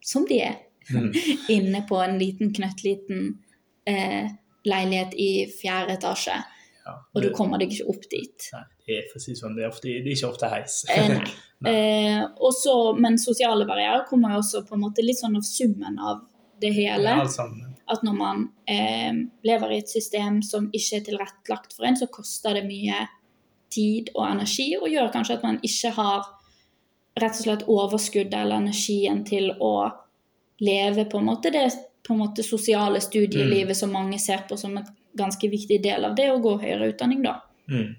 som 0.04 0.26
de 0.28 0.40
er, 0.42 0.62
Mm. 0.86 1.08
inne 1.50 1.80
på 1.82 1.96
en 1.98 2.12
liten, 2.18 2.52
knøttliten 2.54 3.32
eh, 3.90 4.28
leilighet 4.64 5.16
i 5.18 5.30
fjerde 5.50 5.96
etasje, 5.96 6.36
Ja. 6.86 6.92
og 7.10 7.22
du 7.22 7.32
kommer 7.34 7.58
deg 7.58 7.72
ikke 7.74 7.88
opp 7.90 8.04
dit. 8.10 8.46
Nei, 8.52 8.60
det 8.86 8.98
er 9.00 9.18
si 9.18 9.34
sånn, 9.34 9.56
det 9.58 9.64
er, 9.64 9.72
ofte, 9.72 9.90
det 9.90 10.06
er 10.06 10.14
ikke 10.14 10.28
ofte 10.30 10.50
heis. 10.52 10.84
Eh, 10.88 11.08
nei. 11.08 11.24
Eh, 11.66 12.20
også, 12.38 12.94
men 13.00 13.16
sosiale 13.18 13.64
barrierer 13.66 14.02
kommer 14.06 14.36
også 14.36 14.60
på 14.68 14.74
en 14.76 14.82
måte 14.82 15.00
litt 15.02 15.16
sånn 15.18 15.38
av 15.38 15.42
summen 15.42 15.98
av 15.98 16.18
det 16.60 16.70
hele. 16.76 17.14
Ja. 17.16 17.24
At 17.88 18.02
når 18.04 18.12
man 18.14 18.42
eh, 18.68 19.24
lever 19.42 19.72
i 19.72 19.78
et 19.80 19.88
system 19.88 20.42
som 20.44 20.68
ikke 20.70 21.00
er 21.00 21.06
tilrettelagt 21.06 21.72
for 21.72 21.88
en, 21.88 21.96
så 21.96 22.10
koster 22.12 22.54
det 22.60 22.66
mye 22.68 23.06
tid 23.72 24.12
og 24.14 24.26
energi, 24.28 24.76
og 24.76 24.86
gjør 24.92 25.10
kanskje 25.16 25.38
at 25.40 25.46
man 25.48 25.58
ikke 25.64 25.94
har 25.96 26.28
rett 27.20 27.38
og 27.38 27.44
slett 27.46 27.68
overskuddet 27.70 28.36
eller 28.36 28.60
energien 28.60 29.22
til 29.24 29.52
å 29.60 29.88
leve 30.60 31.04
på 31.08 31.20
en 31.20 31.28
måte 31.30 31.52
det 31.52 31.68
på 32.06 32.14
en 32.14 32.22
måte 32.22 32.44
sosiale 32.46 33.00
studielivet 33.02 33.76
som 33.76 33.92
mange 33.92 34.18
ser 34.22 34.44
på 34.48 34.56
som 34.56 34.76
en 34.78 34.86
ganske 35.16 35.48
viktig 35.48 35.80
del 35.82 36.04
av 36.06 36.14
det 36.16 36.28
å 36.30 36.38
gå 36.42 36.52
høyere 36.60 36.92
utdanning, 36.92 37.24
da. 37.24 37.40
Mm. 37.72 37.96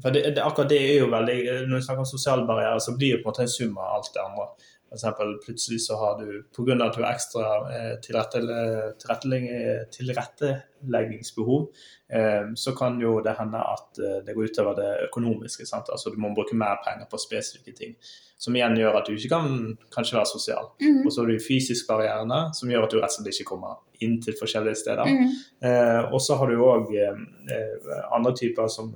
For 0.00 0.14
det, 0.14 0.22
det, 0.36 0.42
akkurat 0.44 0.70
det 0.70 0.78
er 0.80 1.02
jo 1.02 1.10
veldig 1.12 1.34
Når 1.68 1.74
vi 1.74 1.82
snakker 1.84 2.00
om 2.00 2.08
sosiale 2.08 2.46
barrierer, 2.48 2.78
så 2.80 2.94
blir 2.96 3.18
det 3.18 3.20
på 3.20 3.28
en 3.28 3.34
måte 3.34 3.42
en 3.44 3.52
sum 3.52 3.74
av 3.76 3.98
alt 3.98 4.08
det 4.14 4.22
andre. 4.22 4.46
Eksempel, 4.92 5.36
plutselig 5.44 5.84
så 5.84 5.96
har 5.96 6.16
du, 6.18 6.42
pga. 6.56 6.74
at 6.84 6.96
du 6.96 7.02
har 7.04 7.12
ekstra 7.12 7.44
eh, 7.70 7.92
tilrettelegg- 8.02 9.84
tilretteleggingsbehov, 9.94 11.68
eh, 12.12 12.48
så 12.54 12.72
kan 12.74 12.98
jo 13.00 13.20
det 13.22 13.36
hende 13.38 13.60
at 13.62 14.00
eh, 14.02 14.18
det 14.26 14.34
går 14.34 14.50
utover 14.50 14.74
det 14.74 14.88
økonomiske. 15.06 15.66
Sant? 15.66 15.92
Altså 15.94 16.10
Du 16.10 16.18
må 16.18 16.32
bruke 16.34 16.56
mer 16.58 16.82
penger 16.86 17.06
på 17.10 17.22
spesifikke 17.22 17.76
ting. 17.76 17.94
Som 18.40 18.56
igjen 18.56 18.74
gjør 18.80 18.98
at 18.98 19.06
du 19.06 19.14
ikke 19.14 19.30
kan 19.36 19.78
kanskje 19.94 20.16
være 20.16 20.32
sosial. 20.32 20.72
Mm. 20.80 21.04
Og 21.06 21.12
så 21.12 21.20
har 21.20 21.30
du 21.30 21.36
de 21.36 21.44
fysiske 21.44 21.86
barrierene, 21.86 22.40
som 22.56 22.70
gjør 22.72 22.88
at 22.88 22.90
du 22.90 22.98
rett 22.98 23.14
og 23.14 23.20
slett 23.20 23.34
ikke 23.34 23.50
kommer 23.52 23.78
inn 24.00 24.18
til 24.24 24.34
forskjellige 24.40 24.80
steder. 24.82 25.06
Mm. 25.06 25.32
Eh, 25.70 26.02
og 26.10 26.18
så 26.24 26.40
har 26.40 26.50
du 26.50 26.66
òg 26.66 26.90
eh, 26.96 27.24
eh, 27.54 28.04
andre 28.10 28.34
typer 28.34 28.66
som 28.72 28.90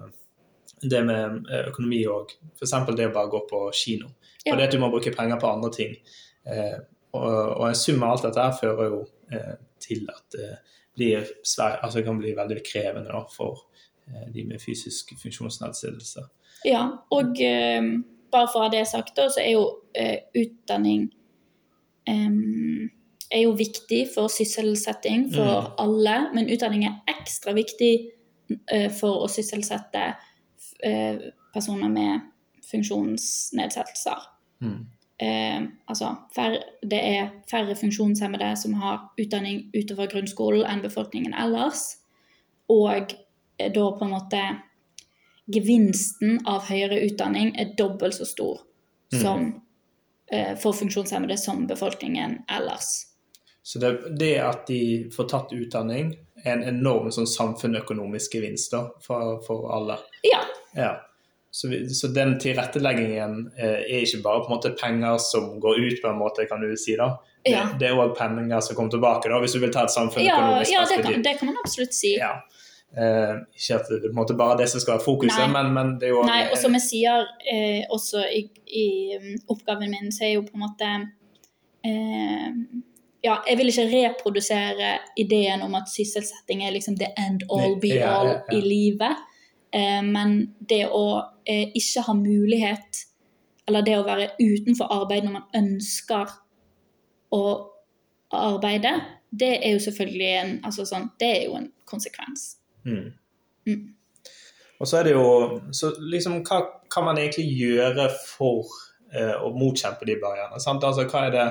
det 0.83 1.05
med 1.07 1.45
eh, 1.51 1.69
økonomi 1.71 2.03
òg. 2.11 2.35
F.eks. 2.57 2.75
det 2.97 3.11
å 3.11 3.15
bare 3.15 3.31
gå 3.31 3.45
på 3.51 3.67
kino. 3.77 4.11
Ja. 4.45 4.53
Fordi 4.53 4.67
at 4.67 4.73
du 4.75 4.81
må 4.83 4.91
bruke 4.93 5.13
penger 5.15 5.41
på 5.41 5.51
andre 5.51 5.71
ting. 5.73 5.97
Eh, 6.47 6.79
og, 7.15 7.33
og 7.33 7.67
en 7.69 7.79
sum 7.79 8.03
av 8.03 8.17
alt 8.17 8.27
dette 8.27 8.45
her 8.45 8.57
fører 8.59 8.91
jo 8.91 9.03
eh, 9.33 9.55
til 9.81 10.09
at 10.13 10.25
det 10.35 10.51
blir 10.95 11.27
svær, 11.47 11.81
altså 11.83 11.99
det 11.99 12.07
kan 12.07 12.19
bli 12.19 12.35
veldig 12.37 12.61
krevende 12.67 13.11
da, 13.11 13.23
for 13.33 13.65
eh, 14.09 14.27
de 14.35 14.45
med 14.47 14.63
fysisk 14.63 15.15
funksjonsnedsettelse. 15.23 16.27
Ja, 16.65 16.85
og 17.15 17.41
eh, 17.43 17.81
bare 18.33 18.51
for 18.51 18.63
å 18.63 18.67
ha 18.67 18.73
det 18.73 18.85
sagt, 18.91 19.15
da, 19.19 19.29
så 19.33 19.43
er 19.43 19.55
jo 19.57 19.65
eh, 19.97 20.27
utdanning 20.39 21.09
eh, 22.11 22.37
er 23.35 23.47
jo 23.47 23.55
viktig 23.59 24.05
for 24.15 24.31
sysselsetting 24.31 25.31
for 25.35 25.73
alle, 25.83 26.19
men 26.37 26.51
utdanning 26.53 26.85
er 26.87 27.01
ekstra 27.11 27.55
viktig 27.57 27.95
for 28.95 29.25
å 29.25 29.31
sysselsette 29.33 30.03
eh, 30.85 31.25
personer 31.55 31.91
med 31.91 32.29
funksjonsnedsettelser. 32.69 34.29
Mm. 34.65 34.83
Eh, 35.19 35.67
altså, 35.87 36.11
færre, 36.35 36.63
det 36.83 37.01
er 37.01 37.29
færre 37.51 37.77
funksjonshemmede 37.79 38.51
som 38.59 38.75
har 38.81 39.11
utdanning 39.21 39.69
utover 39.77 40.11
grunnskolen 40.11 40.67
enn 40.67 40.83
befolkningen 40.83 41.37
ellers. 41.39 41.87
Og 42.73 43.15
eh, 43.59 43.71
da 43.71 43.89
på 43.95 44.07
en 44.07 44.15
måte 44.17 44.43
gevinsten 45.55 46.41
av 46.49 46.67
høyere 46.71 47.03
utdanning 47.05 47.53
er 47.61 47.75
dobbelt 47.79 48.17
så 48.17 48.27
stor 48.29 48.63
som 49.13 49.51
eh, 50.33 50.55
for 50.59 50.73
funksjonshemmede 50.73 51.37
som 51.39 51.67
befolkningen 51.67 52.41
ellers. 52.51 53.05
Så 53.63 53.79
det, 53.79 54.17
det 54.19 54.35
at 54.41 54.67
de 54.67 55.11
får 55.15 55.29
tatt 55.31 55.53
utdanning, 55.53 56.15
er 56.45 56.59
en 56.59 56.65
enorm 56.69 57.09
sånn 57.15 57.29
samfunnsøkonomisk 57.29 58.35
gevinst 58.37 58.75
da, 58.75 58.83
for, 59.01 59.39
for 59.47 59.71
alle. 59.73 59.97
Ja. 60.27 60.43
Ja. 60.77 60.91
Så, 61.55 61.69
vi, 61.71 61.77
så 61.95 62.09
den 62.11 62.33
tilretteleggingen 62.43 63.35
eh, 63.55 63.85
er 63.87 64.01
ikke 64.03 64.19
bare 64.25 64.41
på 64.43 64.49
en 64.51 64.57
måte 64.57 64.73
penger 64.75 65.21
som 65.23 65.53
går 65.63 65.77
ut, 65.85 66.01
på 66.03 66.09
en 66.11 66.19
måte, 66.19 66.49
kan 66.51 66.65
du 66.65 66.73
si. 66.75 66.97
da. 66.99 67.13
Det, 67.45 67.53
Ja. 67.53 67.69
det 67.79 67.87
er 67.89 68.01
òg 68.01 68.17
penger 68.19 68.61
som 68.65 68.75
kommer 68.75 68.91
tilbake, 68.91 69.29
da, 69.31 69.37
hvis 69.39 69.53
du 69.55 69.61
vil 69.63 69.71
ta 69.71 69.85
et 69.85 69.93
Ja, 69.93 69.95
samfunnsøkonomisk 70.01 70.73
ja 70.73 70.81
det, 70.91 70.97
kan, 71.05 71.23
det 71.23 71.35
kan 71.39 71.47
man 71.53 71.61
absolutt 71.63 71.95
si. 71.95 72.11
Ja. 72.19 72.33
Eh, 72.99 73.37
ikke 73.55 73.77
at 73.77 73.93
det 73.93 74.09
er 74.11 74.39
bare 74.39 74.57
det 74.59 74.67
som 74.73 74.83
skal 74.83 74.97
være 74.97 75.05
fokuset, 75.05 75.45
men, 75.53 75.69
men 75.77 75.93
det 76.01 76.09
er 76.09 76.13
jo 76.17 76.25
Nei, 76.27 76.41
og 76.51 76.59
som 76.59 76.75
jeg 76.75 76.85
sier 76.89 77.29
eh, 77.53 77.85
også 77.91 78.25
i, 78.35 78.43
i 78.67 78.87
um, 79.19 79.29
oppgaven 79.55 79.95
min, 79.95 80.11
så 80.15 80.25
er 80.27 80.33
jo 80.33 80.43
på 80.49 80.59
en 80.59 80.65
måte 80.65 80.91
eh, 81.87 82.49
Ja, 83.25 83.37
jeg 83.47 83.61
vil 83.61 83.71
ikke 83.71 83.87
reprodusere 83.93 84.91
ideen 85.23 85.63
om 85.63 85.79
at 85.79 85.87
sysselsetting 85.91 86.67
er 86.67 86.75
liksom 86.75 86.99
the 86.99 87.13
end 87.19 87.47
all 87.47 87.79
be 87.79 87.95
Ja, 87.95 88.11
all 88.19 88.33
ja, 88.33 88.37
ja. 88.43 88.59
i 88.59 88.61
livet. 88.67 89.23
Eh, 89.75 90.03
men 90.07 90.37
det 90.61 90.85
å 90.87 91.07
eh, 91.45 91.73
ikke 91.75 92.05
ha 92.07 92.15
mulighet, 92.19 93.03
eller 93.69 93.85
det 93.87 93.99
å 93.99 94.07
være 94.07 94.31
utenfor 94.39 94.93
arbeid 94.93 95.27
når 95.27 95.37
man 95.39 95.59
ønsker 95.59 96.35
å 97.35 97.45
arbeide, 98.35 98.95
det 99.35 99.53
er 99.67 99.75
jo 99.75 99.83
selvfølgelig 99.83 100.31
en, 100.39 100.55
altså 100.67 100.87
sånn, 100.87 101.09
det 101.19 101.31
er 101.41 101.45
jo 101.49 101.59
en 101.59 101.69
konsekvens. 101.89 102.55
Mm. 102.87 103.11
Mm. 103.67 103.85
Og 104.79 104.89
så 104.91 104.99
er 104.99 105.07
det 105.07 105.13
jo 105.15 105.61
Så 105.73 105.95
liksom, 105.97 106.43
hva 106.45 106.59
kan 106.93 107.07
man 107.07 107.17
egentlig 107.17 107.47
gjøre 107.57 108.11
for 108.29 108.69
eh, 109.15 109.35
å 109.41 109.51
motkjempe 109.55 110.07
de 110.09 110.19
barrierene? 110.23 110.61
Sant? 110.63 110.85
Altså, 110.85 111.07
hva 111.11 111.27
er 111.29 111.35
det 111.35 111.49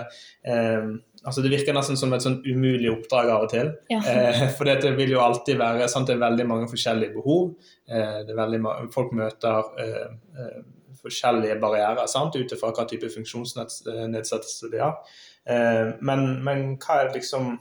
eh, 0.52 0.94
Altså, 1.24 1.40
det 1.40 1.54
virker 1.54 1.72
nesten 1.72 1.96
som 1.96 2.12
et 2.12 2.24
sånn 2.24 2.42
umulig 2.44 2.90
oppdrag 2.92 3.30
av 3.32 3.46
og 3.46 3.52
til. 3.54 3.70
Ja. 3.88 4.02
Eh, 4.12 4.42
for 4.58 4.68
det 4.68 4.90
vil 4.98 5.14
jo 5.14 5.22
alltid 5.24 5.56
være 5.62 5.88
sant? 5.88 6.10
Det 6.10 6.18
er 6.18 6.26
veldig 6.26 6.46
mange 6.50 6.68
forskjellige 6.68 7.16
behov. 7.16 7.54
Eh, 7.88 8.18
det 8.28 8.34
er 8.34 8.40
veldig 8.42 8.60
folk 8.92 9.14
møter 9.16 9.70
eh, 9.80 10.10
eh, 10.36 10.58
forskjellige 11.00 11.56
barrierer 11.64 12.04
ut 12.04 12.56
ifra 12.58 12.74
hva 12.76 12.86
type 12.92 13.08
funksjonsnedsettelse 13.16 14.72
de 14.74 14.84
har. 14.84 15.00
Eh, 15.48 15.96
men, 16.04 16.28
men 16.44 16.66
hva, 16.84 17.06
liksom, 17.16 17.54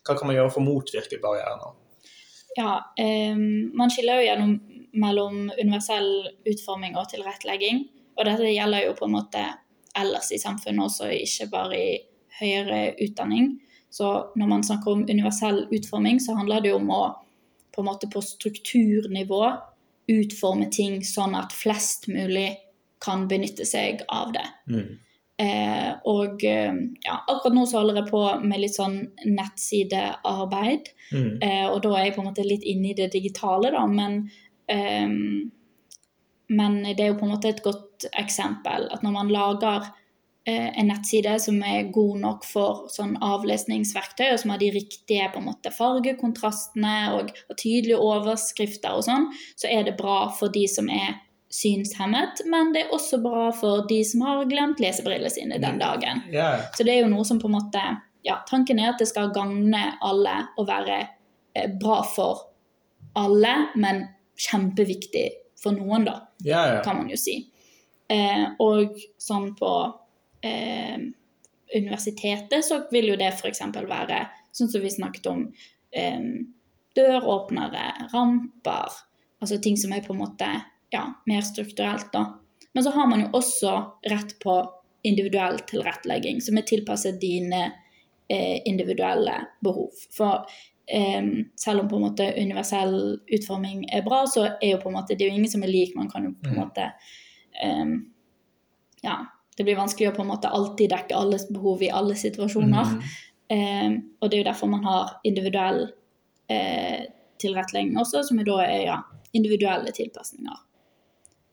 hva 0.00 0.16
kan 0.16 0.30
man 0.30 0.38
gjøre 0.38 0.54
for 0.56 0.64
å 0.64 0.68
motvirke 0.70 1.20
barrierene? 1.20 1.76
Ja, 2.56 2.80
man 2.98 3.92
skiller 3.92 4.18
jo 4.18 4.24
gjennom 4.26 4.56
mellom 4.96 5.50
universell 5.54 6.10
utforming 6.50 6.96
og 6.98 7.08
tilrettelegging. 7.12 7.84
Og 8.20 8.28
dette 8.28 8.52
gjelder 8.52 8.84
jo 8.84 8.94
på 8.98 9.08
en 9.08 9.16
måte 9.16 9.42
ellers 9.98 10.28
i 10.32 10.38
samfunnet 10.38 10.84
også, 10.84 11.08
ikke 11.24 11.48
bare 11.50 11.80
i 11.80 11.90
høyere 12.40 12.82
utdanning. 13.00 13.54
Så 13.90 14.06
når 14.38 14.46
man 14.52 14.62
snakker 14.64 14.92
om 14.92 15.06
universell 15.08 15.64
utforming, 15.72 16.20
så 16.22 16.36
handler 16.38 16.62
det 16.62 16.70
jo 16.70 16.78
om 16.78 16.92
å 16.94 17.02
på 17.74 17.82
en 17.82 17.88
måte 17.88 18.10
på 18.10 18.22
strukturnivå 18.22 19.44
utforme 20.10 20.66
ting 20.74 21.00
sånn 21.06 21.36
at 21.38 21.54
flest 21.54 22.08
mulig 22.10 22.52
kan 23.02 23.28
benytte 23.30 23.64
seg 23.66 24.02
av 24.12 24.34
det. 24.34 24.46
Mm. 24.70 24.98
Eh, 25.40 25.92
og 26.10 26.42
eh, 26.44 26.74
ja, 27.06 27.14
akkurat 27.24 27.54
nå 27.56 27.64
så 27.68 27.80
holder 27.80 28.02
jeg 28.02 28.10
på 28.10 28.24
med 28.44 28.60
litt 28.60 28.76
sånn 28.76 28.98
nettsidearbeid. 29.24 30.90
Mm. 31.14 31.30
Eh, 31.46 31.66
og 31.70 31.80
da 31.86 31.94
er 31.96 32.08
jeg 32.08 32.16
på 32.16 32.24
en 32.24 32.28
måte 32.28 32.44
litt 32.44 32.66
inne 32.68 32.90
i 32.90 32.98
det 32.98 33.08
digitale, 33.14 33.72
da, 33.72 33.86
men 33.88 34.20
ehm, 34.70 35.48
Men 36.50 36.82
det 36.82 36.98
er 36.98 37.12
jo 37.12 37.18
på 37.20 37.26
en 37.28 37.34
måte 37.36 37.52
et 37.52 37.62
godt 37.62 38.08
eksempel 38.18 38.88
at 38.90 39.04
når 39.06 39.14
man 39.14 39.30
lager 39.30 39.86
eh, 40.48 40.68
en 40.80 40.90
nettside 40.90 41.36
som 41.42 41.60
er 41.62 41.92
god 41.94 42.18
nok 42.24 42.46
for 42.48 42.84
sånn 42.90 43.14
avlesningsverktøy, 43.22 44.32
og 44.32 44.40
som 44.42 44.54
har 44.54 44.62
de 44.62 44.72
riktige 44.74 45.28
på 45.30 45.38
en 45.38 45.46
måte 45.52 45.70
fargekontrastene 45.74 46.96
og, 47.14 47.30
og 47.46 47.58
tydelige 47.60 48.00
overskrifter 48.02 48.98
og 48.98 49.06
sånn, 49.06 49.28
så 49.54 49.70
er 49.70 49.86
det 49.86 49.98
bra 50.00 50.24
for 50.34 50.52
de 50.52 50.66
som 50.70 50.90
er 50.90 51.20
synshemmet, 51.50 52.44
men 52.46 52.70
det 52.74 52.84
er 52.84 52.92
også 52.94 53.18
bra 53.22 53.48
for 53.54 53.82
de 53.90 53.98
som 54.06 54.22
har 54.22 54.44
glemt 54.50 54.82
lesebrillene 54.82 55.32
sine 55.34 55.58
den 55.62 55.80
dagen. 55.82 56.22
Yeah. 56.30 56.68
Så 56.78 56.86
det 56.86 56.94
er 56.94 57.04
jo 57.04 57.10
noe 57.10 57.26
som 57.26 57.42
på 57.42 57.50
en 57.50 57.58
måte 57.58 57.82
Ja, 58.20 58.42
tanken 58.44 58.76
er 58.76 58.90
at 58.90 58.98
det 59.00 59.06
skal 59.08 59.30
gagne 59.32 59.78
alle 60.04 60.34
og 60.60 60.66
være 60.68 60.98
eh, 61.56 61.70
bra 61.80 62.02
for 62.04 62.42
alle, 63.16 63.54
men 63.80 64.02
kjempeviktig 64.36 65.24
for 65.60 65.76
noen, 65.76 66.06
da, 66.08 66.16
Ja, 66.44 66.66
ja. 66.74 66.82
kan 66.84 66.96
man 66.96 67.10
jo 67.12 67.18
si. 67.20 67.36
Eh, 68.10 68.46
og 68.58 68.96
sånn 69.20 69.52
på 69.58 69.72
eh, 70.42 70.96
universitetet 71.76 72.64
så 72.66 72.80
vil 72.90 73.12
jo 73.12 73.18
det 73.20 73.30
f.eks. 73.36 73.62
være 73.76 74.24
sånn 74.56 74.72
som 74.72 74.82
vi 74.82 74.90
snakket 74.90 75.28
om 75.30 75.44
eh, 75.94 76.24
døråpnere, 76.98 78.10
ramper, 78.14 78.98
altså 79.40 79.60
ting 79.62 79.78
som 79.78 79.94
er 79.94 80.02
på 80.06 80.16
en 80.16 80.24
måte 80.24 80.48
ja, 80.90 81.04
mer 81.30 81.46
strukturelt, 81.46 82.10
da. 82.12 82.24
Men 82.72 82.84
så 82.84 82.90
har 82.90 83.06
man 83.10 83.24
jo 83.24 83.30
også 83.38 83.76
rett 84.10 84.36
på 84.42 84.56
individuell 85.06 85.60
tilrettelegging, 85.70 86.40
som 86.44 86.58
er 86.58 86.66
tilpasset 86.68 87.20
dine 87.22 87.62
eh, 88.30 88.58
individuelle 88.68 89.36
behov. 89.64 89.94
For 90.14 90.44
selv 91.60 91.80
om 91.80 91.88
på 91.88 91.96
en 91.96 92.02
måte 92.02 92.24
universell 92.34 92.94
utforming 93.30 93.84
er 93.94 94.02
bra, 94.02 94.24
så 94.26 94.46
er 94.56 94.72
jo 94.72 94.80
på 94.82 94.90
en 94.90 94.96
måte 94.96 95.14
det 95.14 95.26
er 95.26 95.30
jo 95.30 95.38
ingen 95.38 95.52
som 95.52 95.62
er 95.62 95.70
lik. 95.70 95.92
Man 95.96 96.10
kan 96.10 96.24
jo 96.26 96.32
på 96.34 96.50
en 96.50 96.56
Mm. 96.56 96.62
måte 96.64 96.92
eh, 97.62 97.92
Ja, 99.02 99.26
det 99.56 99.64
blir 99.64 99.76
vanskelig 99.76 100.08
å 100.10 100.16
på 100.16 100.22
en 100.22 100.28
måte 100.28 100.48
alltid 100.48 100.90
dekke 100.90 101.16
alles 101.16 101.48
behov 101.48 101.82
i 101.82 101.90
alle 101.90 102.14
situasjoner. 102.14 102.90
Mm. 102.94 103.00
Eh, 103.50 104.00
og 104.20 104.30
det 104.30 104.36
er 104.36 104.42
jo 104.42 104.50
derfor 104.50 104.66
man 104.68 104.84
har 104.84 105.20
individuell 105.24 105.88
eh, 106.48 107.06
tilrettelegging 107.38 107.96
også, 107.98 108.22
som 108.24 108.38
er 108.38 108.44
da 108.48 108.58
er 108.64 108.82
ja, 108.84 108.98
individuelle 109.32 109.92
tilpasninger. 109.92 110.58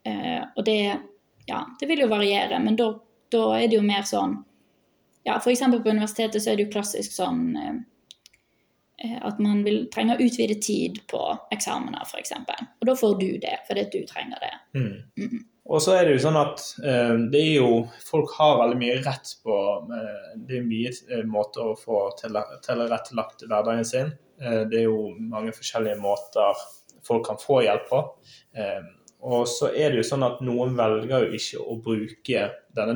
Eh, 0.04 0.44
og 0.56 0.66
det, 0.66 1.00
ja, 1.48 1.62
det 1.80 1.88
vil 1.90 2.04
jo 2.04 2.12
variere, 2.12 2.60
men 2.64 2.76
da, 2.76 2.92
da 3.32 3.44
er 3.58 3.68
det 3.68 3.80
jo 3.80 3.86
mer 3.86 4.06
sånn 4.08 4.44
ja, 5.28 5.36
F.eks. 5.36 5.60
på 5.60 5.90
universitetet 5.90 6.44
så 6.44 6.52
er 6.52 6.56
det 6.56 6.68
jo 6.68 6.72
klassisk 6.72 7.12
sånn 7.12 7.42
eh, 7.60 7.74
eh, 7.74 7.80
at 9.22 9.38
man 9.40 9.60
vil, 9.66 9.84
trenger 9.94 10.18
utvidet 10.24 10.62
tid 10.66 10.96
på 11.12 11.20
eksamener, 11.54 12.02
f.eks. 12.08 12.32
Og 12.82 12.88
da 12.90 12.96
får 12.98 13.20
du 13.20 13.28
det, 13.44 13.60
fordi 13.68 13.84
du 13.94 14.00
trenger 14.10 14.42
det. 14.42 14.54
Mm. 14.80 14.96
Mm. 15.22 15.44
Og 15.68 15.82
så 15.84 15.98
er 15.98 16.06
det 16.08 16.14
jo 16.16 16.24
sånn 16.24 16.40
at 16.40 16.62
eh, 16.80 17.14
det 17.32 17.42
er 17.44 17.58
jo 17.60 17.72
Folk 18.08 18.32
har 18.38 18.54
veldig 18.62 18.78
mye 18.80 19.02
rett 19.04 19.34
på 19.44 19.56
eh, 19.92 20.30
Det 20.48 20.62
er 20.62 20.64
mye 20.70 20.94
eh, 21.12 21.26
måter 21.28 21.74
å 21.74 21.76
få 21.76 21.98
til- 22.22 22.40
tilrettelagt 22.64 23.44
hverdagen 23.50 23.84
sin. 23.86 24.14
Eh, 24.40 24.62
det 24.72 24.80
er 24.80 24.86
jo 24.88 25.10
mange 25.20 25.52
forskjellige 25.58 26.00
måter 26.00 26.56
folk 27.08 27.28
kan 27.28 27.38
få 27.40 27.62
hjelp 27.68 27.86
på. 27.92 28.00
Eh, 28.56 28.88
og 29.28 29.44
så 29.52 29.70
er 29.76 29.92
det 29.92 30.00
jo 30.02 30.08
sånn 30.08 30.24
at 30.24 30.40
noen 30.46 30.76
velger 30.78 31.26
jo 31.28 31.36
ikke 31.36 31.62
å 31.64 31.76
bruke 31.84 32.48
denne 32.78 32.96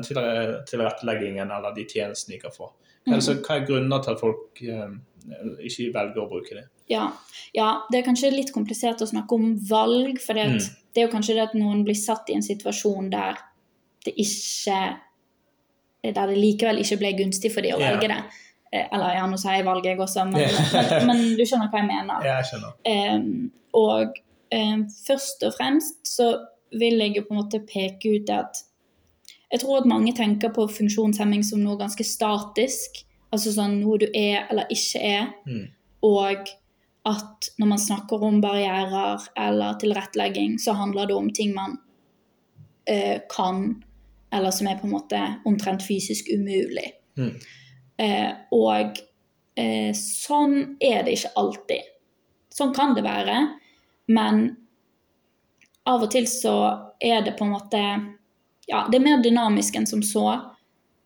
tilretteleggingen 0.69 1.51
eller 1.51 1.75
de 1.75 1.85
tjenestene 1.89 2.37
de 2.37 2.41
kan 2.45 2.55
få. 2.55 2.71
Altså, 3.09 3.33
hva 3.41 3.55
er 3.57 3.63
grunner 3.65 4.03
til 4.05 4.13
at 4.13 4.21
folk 4.21 4.59
eh, 4.61 4.91
ikke 5.61 5.91
velger 5.93 6.21
å 6.23 6.29
bruke 6.29 6.55
det? 6.57 6.65
Ja, 6.89 7.11
ja, 7.55 7.81
det 7.91 7.99
er 8.01 8.07
kanskje 8.07 8.31
litt 8.33 8.51
komplisert 8.53 9.01
å 9.01 9.07
snakke 9.07 9.31
om 9.37 9.53
valg, 9.69 10.19
for 10.19 10.33
det, 10.33 10.47
Mm. 10.49 10.57
det 10.93 11.01
er 11.03 11.07
jo 11.07 11.13
kanskje 11.13 11.35
det 11.35 11.43
at 11.49 11.53
noen 11.55 11.83
blir 11.85 11.95
satt 11.95 12.29
i 12.29 12.33
en 12.35 12.41
situasjon 12.43 13.09
der 13.11 13.37
det 14.05 14.13
ikke 14.17 14.97
Der 16.03 16.25
det 16.27 16.37
likevel 16.37 16.79
ikke 16.81 16.97
ble 16.97 17.11
gunstig 17.13 17.51
for 17.53 17.61
de 17.61 17.69
å 17.75 17.79
Ja. 17.79 17.91
velge 17.91 18.07
det. 18.09 18.23
Eh, 18.73 18.87
Eller 18.91 19.13
ja, 19.13 19.27
nå 19.27 19.37
sier 19.37 19.57
jeg 19.59 19.65
valget, 19.65 19.85
jeg 19.85 19.99
også, 19.99 20.23
men, 20.31 20.41
men, 20.73 21.07
men 21.07 21.37
du 21.37 21.43
skjønner 21.45 21.69
hva 21.69 21.77
jeg 21.77 21.87
mener. 21.87 22.23
Jeg 22.25 22.45
skjønner. 22.49 22.73
Um, 23.15 23.51
og 23.73 24.15
um, 24.51 24.87
først 24.89 25.43
og 25.43 25.53
fremst 25.53 25.99
så 26.07 26.31
vil 26.73 26.97
jeg 26.99 27.15
jo 27.17 27.21
på 27.21 27.35
en 27.35 27.43
måte 27.43 27.59
peke 27.67 28.15
ut 28.15 28.25
det 28.25 28.33
at 28.39 28.63
jeg 29.51 29.59
tror 29.59 29.77
at 29.81 29.85
mange 29.85 30.13
tenker 30.15 30.49
på 30.55 30.65
funksjonshemming 30.71 31.43
som 31.43 31.59
noe 31.61 31.77
ganske 31.77 32.03
statisk. 32.07 33.03
Altså 33.31 33.53
sånn 33.55 33.79
noe 33.79 33.99
du 34.01 34.07
er 34.07 34.49
eller 34.51 34.71
ikke 34.73 35.01
er. 35.07 35.29
Mm. 35.47 35.69
Og 36.07 36.51
at 37.07 37.47
når 37.57 37.69
man 37.71 37.81
snakker 37.81 38.23
om 38.23 38.41
barrierer 38.43 39.23
eller 39.39 39.77
tilrettelegging, 39.81 40.59
så 40.59 40.75
handler 40.77 41.09
det 41.09 41.15
om 41.17 41.29
ting 41.33 41.55
man 41.55 41.77
uh, 42.91 43.17
kan, 43.31 43.63
eller 44.33 44.53
som 44.53 44.69
er 44.69 44.77
på 44.77 44.89
en 44.89 44.95
måte 44.97 45.21
omtrent 45.49 45.85
fysisk 45.85 46.29
umulig. 46.29 46.91
Mm. 47.17 47.33
Uh, 48.01 48.29
og 48.53 49.01
uh, 49.01 49.91
sånn 49.97 50.77
er 50.77 51.07
det 51.07 51.17
ikke 51.17 51.33
alltid. 51.41 51.89
Sånn 52.53 52.75
kan 52.75 52.93
det 52.97 53.05
være, 53.07 53.39
men 54.11 54.43
av 55.89 56.03
og 56.05 56.11
til 56.13 56.27
så 56.29 56.55
er 57.01 57.23
det 57.25 57.37
på 57.37 57.47
en 57.47 57.55
måte 57.55 57.83
Ja, 58.69 58.85
det 58.87 58.99
er 58.99 59.03
mer 59.03 59.23
dynamisk 59.23 59.75
enn 59.75 59.87
som 59.89 60.03
så. 60.05 60.27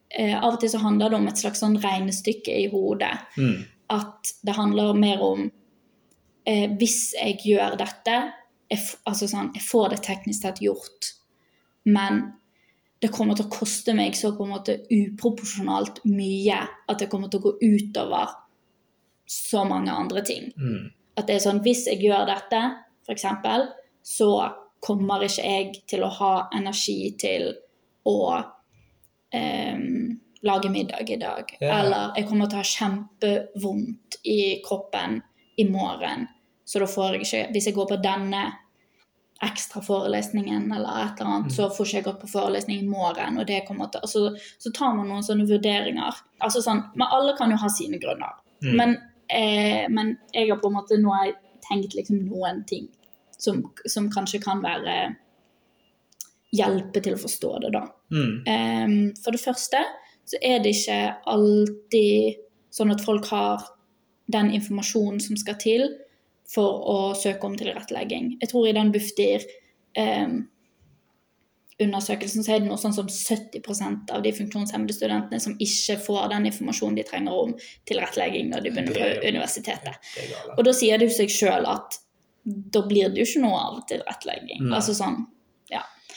Eh, 0.09 0.35
av 0.37 0.53
og 0.53 0.59
til 0.61 0.69
så 0.69 0.79
handler 0.83 1.09
det 1.09 1.17
om 1.17 1.27
et 1.27 1.39
slags 1.41 1.63
sånn 1.63 1.79
regnestykke 1.81 2.53
i 2.53 2.67
hodet 2.71 3.17
Mm. 3.37 3.65
at 3.89 4.33
det 4.45 4.55
handler 4.55 4.93
mer 4.93 5.21
om 5.21 5.51
eh, 6.45 6.69
Hvis 6.69 7.13
jeg 7.13 7.39
gjør 7.43 7.77
dette 7.77 8.33
jeg, 8.69 8.79
altså 9.05 9.27
sånn, 9.27 9.51
jeg 9.53 9.63
får 9.63 9.89
det 9.89 10.03
teknisk 10.03 10.41
sett 10.41 10.61
gjort, 10.61 11.13
men 11.85 12.33
det 13.01 13.11
kommer 13.11 13.35
til 13.35 13.45
å 13.45 13.53
koste 13.53 13.93
meg 13.93 14.15
så 14.17 14.31
på 14.37 14.45
en 14.45 14.53
måte 14.55 14.79
uproporsjonalt 14.89 15.99
mye 16.05 16.57
at 16.89 16.99
det 16.99 17.09
kommer 17.11 17.29
til 17.29 17.39
å 17.39 17.43
gå 17.43 17.57
utover 17.61 18.33
så 19.25 19.65
mange 19.65 19.91
andre 19.91 20.21
ting. 20.25 20.51
Mm. 20.57 20.91
At 21.17 21.27
det 21.27 21.35
er 21.35 21.43
sånn 21.45 21.61
Hvis 21.65 21.85
jeg 21.87 22.01
gjør 22.01 22.25
dette, 22.25 22.61
f.eks., 23.05 23.25
så 24.01 24.29
kommer 24.85 25.23
ikke 25.25 25.45
jeg 25.45 25.83
til 25.89 26.03
å 26.05 26.09
ha 26.09 26.33
energi 26.53 27.15
til 27.17 27.53
å 28.05 28.17
em, 29.36 30.19
lage 30.45 30.69
middag 30.71 31.10
i 31.10 31.17
dag. 31.21 31.56
Ja. 31.60 31.80
Eller 31.80 32.12
jeg 32.15 32.28
kommer 32.30 32.48
til 32.50 32.60
å 32.60 32.63
ha 32.63 32.69
kjempevondt 32.71 34.19
i 34.24 34.62
kroppen 34.65 35.21
i 35.58 35.65
morgen. 35.69 36.28
Så 36.65 36.80
da 36.82 36.88
får 36.89 37.13
jeg 37.15 37.21
ikke 37.26 37.52
Hvis 37.54 37.65
jeg 37.69 37.76
går 37.76 37.88
på 37.91 38.02
denne 38.04 38.43
ekstra 39.43 39.82
forelesningen 39.84 40.71
eller 40.71 41.02
et 41.04 41.19
eller 41.19 41.32
annet, 41.32 41.52
Mm. 41.52 41.56
så 41.56 41.69
får 41.69 41.86
ikke 41.86 41.98
jeg 41.98 42.04
gått 42.06 42.21
på 42.21 42.30
forelesning 42.32 42.80
i 42.80 42.88
morgen. 42.88 43.38
og 43.38 43.45
det 43.48 43.65
kommer 43.67 43.91
til, 43.91 44.02
altså, 44.02 44.38
Så 44.60 44.71
tar 44.74 44.95
man 44.95 45.08
noen 45.08 45.24
sånne 45.24 45.48
vurderinger. 45.48 46.13
Altså 46.41 46.62
sånn, 46.62 46.84
Men 46.95 47.08
alle 47.12 47.36
kan 47.38 47.52
jo 47.52 47.58
ha 47.58 47.67
sine 47.67 48.00
grunner. 48.00 48.34
Mm. 48.63 48.76
Men, 48.76 48.98
eh, 49.30 49.88
men 49.89 50.17
jeg 50.34 50.50
har 50.50 50.58
på 50.58 50.67
en 50.67 50.74
måte 50.74 50.98
nå 51.02 51.12
har 51.13 51.26
jeg 51.26 51.36
tenkt 51.69 51.95
liksom 51.95 52.30
noen 52.30 52.65
ting 52.65 52.88
som, 53.38 53.63
som 53.86 54.10
kanskje 54.10 54.41
kan 54.41 54.62
være 54.62 55.15
hjelpe 56.55 57.03
til 57.03 57.17
å 57.17 57.21
forstå 57.21 57.51
det, 57.65 57.71
da. 57.75 57.83
Mm. 58.15 58.33
Um, 58.47 58.97
for 59.21 59.35
det 59.35 59.43
første 59.43 59.83
så 60.25 60.39
er 60.41 60.63
det 60.63 60.73
ikke 60.73 60.99
alltid 61.29 62.41
sånn 62.73 62.93
at 62.95 63.03
folk 63.05 63.27
har 63.29 63.67
den 64.31 64.49
informasjonen 64.57 65.21
som 65.21 65.37
skal 65.37 65.57
til 65.61 65.85
for 66.49 66.81
å 66.89 66.97
søke 67.17 67.47
om 67.47 67.55
tilrettelegging. 67.57 68.35
Jeg 68.41 68.51
tror 68.51 68.67
i 68.67 68.73
den 68.75 68.91
Bufdir 68.93 69.45
em, 69.97 70.43
undersøkelsen 71.81 72.45
så 72.45 72.55
er 72.55 72.63
det 72.63 72.69
noe 72.69 72.79
sånn 72.79 72.95
som 72.95 73.09
70% 73.09 74.13
av 74.15 74.23
de 74.23 74.31
funksjonshemmede 74.35 74.95
studentene 74.95 75.41
som 75.43 75.57
ikke 75.61 75.97
får 76.05 76.29
den 76.31 76.49
informasjonen 76.51 76.99
de 76.99 77.05
trenger 77.07 77.37
om 77.45 77.53
tilrettelegging 77.89 78.51
når 78.53 78.65
de 78.65 78.73
begynner 78.73 78.99
er 78.99 79.19
på 79.19 79.33
universitetet. 79.33 80.11
Er. 80.21 80.35
Og 80.55 80.65
da 80.67 80.75
sier 80.75 81.01
det 81.01 81.09
jo 81.09 81.17
seg 81.17 81.33
sjøl 81.33 81.67
at 81.69 81.99
da 82.45 82.83
blir 82.85 83.09
det 83.09 83.23
jo 83.23 83.29
ikke 83.29 83.43
noe 83.43 83.61
av 83.71 83.79
tilrettelegging. 83.89 84.69
Altså 84.69 84.93
sånn, 84.95 85.23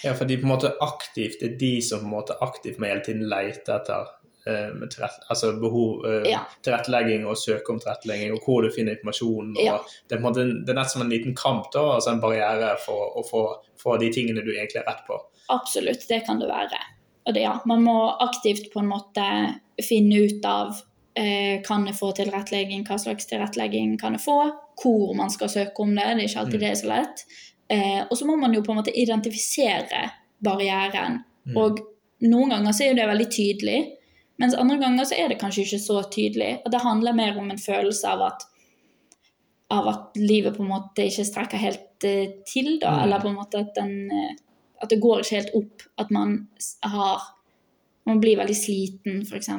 Ja, 0.05 0.13
for 0.15 0.25
de 0.29 0.37
på 0.39 0.47
en 0.47 0.53
måte 0.55 0.73
aktivt, 0.85 1.41
det 1.41 1.53
er 1.53 1.59
de 1.59 1.73
som 1.83 2.01
på 2.01 2.09
en 2.09 2.15
måte 2.15 2.37
aktivt 2.45 2.79
må 2.79 2.87
hele 2.91 3.03
tiden 3.07 3.27
lete 3.31 3.75
etter 3.75 4.07
eh, 4.49 4.71
med 4.75 4.89
tilrett, 4.95 5.19
altså 5.29 5.53
behov, 5.61 6.07
eh, 6.09 6.31
Ja. 6.31 6.39
tilrettelegging 6.65 7.27
og 7.29 7.37
søke 7.37 7.71
om 7.75 7.81
tilrettelegging, 7.83 8.33
og 8.33 8.41
hvor 8.47 8.63
du 8.65 8.71
finner 8.73 8.95
informasjon. 8.97 9.51
Og 9.59 9.65
Ja. 9.65 9.79
det, 10.09 10.17
er 10.17 10.21
på 10.23 10.27
en 10.27 10.29
måte, 10.33 10.45
det 10.65 10.71
er 10.73 10.79
nett 10.81 10.91
som 10.91 11.03
en 11.03 11.11
liten 11.11 11.35
kamp, 11.37 11.71
da, 11.75 11.83
altså 11.99 12.11
en 12.15 12.21
barriere 12.23 12.77
for 12.81 13.13
å 13.19 13.25
få, 13.29 13.43
få 13.77 13.99
de 14.01 14.09
tingene 14.15 14.41
du 14.45 14.53
egentlig 14.55 14.81
har 14.87 14.95
rett 14.95 15.05
på. 15.07 15.19
Absolutt, 15.51 16.07
det 16.09 16.25
kan 16.27 16.39
det 16.41 16.49
være. 16.49 16.79
Og 17.27 17.35
det, 17.35 17.43
ja, 17.43 17.59
man 17.67 17.83
må 17.85 17.99
aktivt 18.21 18.73
på 18.73 18.81
en 18.81 18.89
måte 18.89 19.27
finne 19.85 20.25
ut 20.25 20.45
av 20.45 20.73
eh, 21.17 21.61
kan 21.67 21.85
jeg 21.87 21.97
få 21.99 22.13
tilrettelegging, 22.15 22.85
hva 22.87 22.97
slags 22.97 23.27
tilrettelegging 23.27 23.99
kan 23.99 24.13
jeg 24.15 24.21
få, 24.23 24.39
hvor 24.81 25.15
man 25.19 25.29
skal 25.31 25.49
søke 25.49 25.81
om 25.83 25.95
det, 25.97 26.05
det 26.17 26.25
er 26.25 26.29
ikke 26.29 26.41
alltid 26.45 26.55
Mm. 26.55 26.61
det 26.61 26.71
er 26.71 26.75
så 26.79 26.89
lett. 26.89 27.25
Eh, 27.69 28.03
og 28.11 28.17
så 28.17 28.27
må 28.27 28.37
man 28.41 28.55
jo 28.57 28.63
på 28.65 28.73
en 28.73 28.81
måte 28.81 28.95
identifisere 28.97 30.09
barrieren, 30.45 31.25
Mm. 31.49 31.57
og 31.57 31.79
noen 32.21 32.51
ganger 32.53 32.75
så 32.77 32.85
er 32.85 32.97
det 32.99 33.07
veldig 33.09 33.27
tydelig, 33.33 33.79
mens 34.39 34.55
andre 34.55 34.77
ganger 34.79 35.07
så 35.09 35.17
er 35.17 35.29
det 35.29 35.39
kanskje 35.41 35.65
ikke 35.65 35.79
så 35.81 36.03
tydelig. 36.13 36.51
Og 36.65 36.73
det 36.75 36.83
handler 36.85 37.17
mer 37.17 37.39
om 37.39 37.51
en 37.51 37.59
følelse 37.59 38.11
av 38.11 38.21
at, 38.27 38.45
av 39.71 39.89
at 39.89 40.21
livet 40.21 40.57
på 40.57 40.63
en 40.63 40.71
måte 40.75 41.07
ikke 41.09 41.25
strekker 41.25 41.63
helt 41.63 42.05
eh, 42.05 42.37
til, 42.47 42.79
da. 42.83 42.93
Mm. 42.99 43.01
Eller 43.05 43.25
på 43.25 43.33
en 43.33 43.39
måte 43.39 43.63
at, 43.65 43.73
den, 43.75 44.11
eh, 44.13 44.37
at 44.83 44.93
det 44.93 45.01
går 45.01 45.25
ikke 45.25 45.41
helt 45.41 45.57
opp. 45.59 45.89
At 45.99 46.11
man 46.15 46.39
har 46.83 47.35
Man 48.09 48.21
blir 48.23 48.39
veldig 48.39 48.55
sliten, 48.57 49.19
f.eks. 49.29 49.51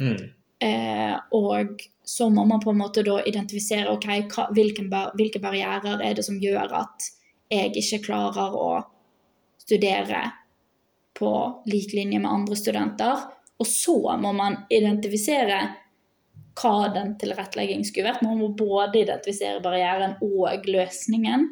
Mm. 0.00 0.16
Eh, 0.66 1.12
og 1.30 1.84
så 2.02 2.26
må 2.26 2.42
man 2.44 2.58
på 2.58 2.72
en 2.72 2.80
måte 2.80 3.04
da 3.06 3.20
identifisere 3.22 3.92
ok, 3.92 4.06
hva, 4.32 4.48
hvilken, 4.50 4.88
hvilke 5.14 5.38
barrierer 5.38 6.02
er 6.02 6.16
det 6.18 6.24
som 6.26 6.40
gjør 6.42 6.74
at 6.74 7.06
jeg 7.52 7.74
ikke 7.76 8.02
klarer 8.06 8.56
å 8.56 8.68
studere 9.60 10.24
på 11.18 11.30
lik 11.70 11.94
linje 11.94 12.18
med 12.18 12.30
andre 12.30 12.56
studenter. 12.56 13.24
Og 13.58 13.66
så 13.66 13.96
må 14.20 14.32
man 14.34 14.64
identifisere 14.70 15.60
hva 16.54 16.88
den 16.94 17.14
tilretteleggingen 17.18 17.86
skulle 17.86 18.10
vært. 18.10 18.24
Man 18.26 18.38
må 18.38 18.50
både 18.58 19.02
identifisere 19.02 19.62
barrieren 19.62 20.16
og 20.22 20.66
løsningen. 20.68 21.48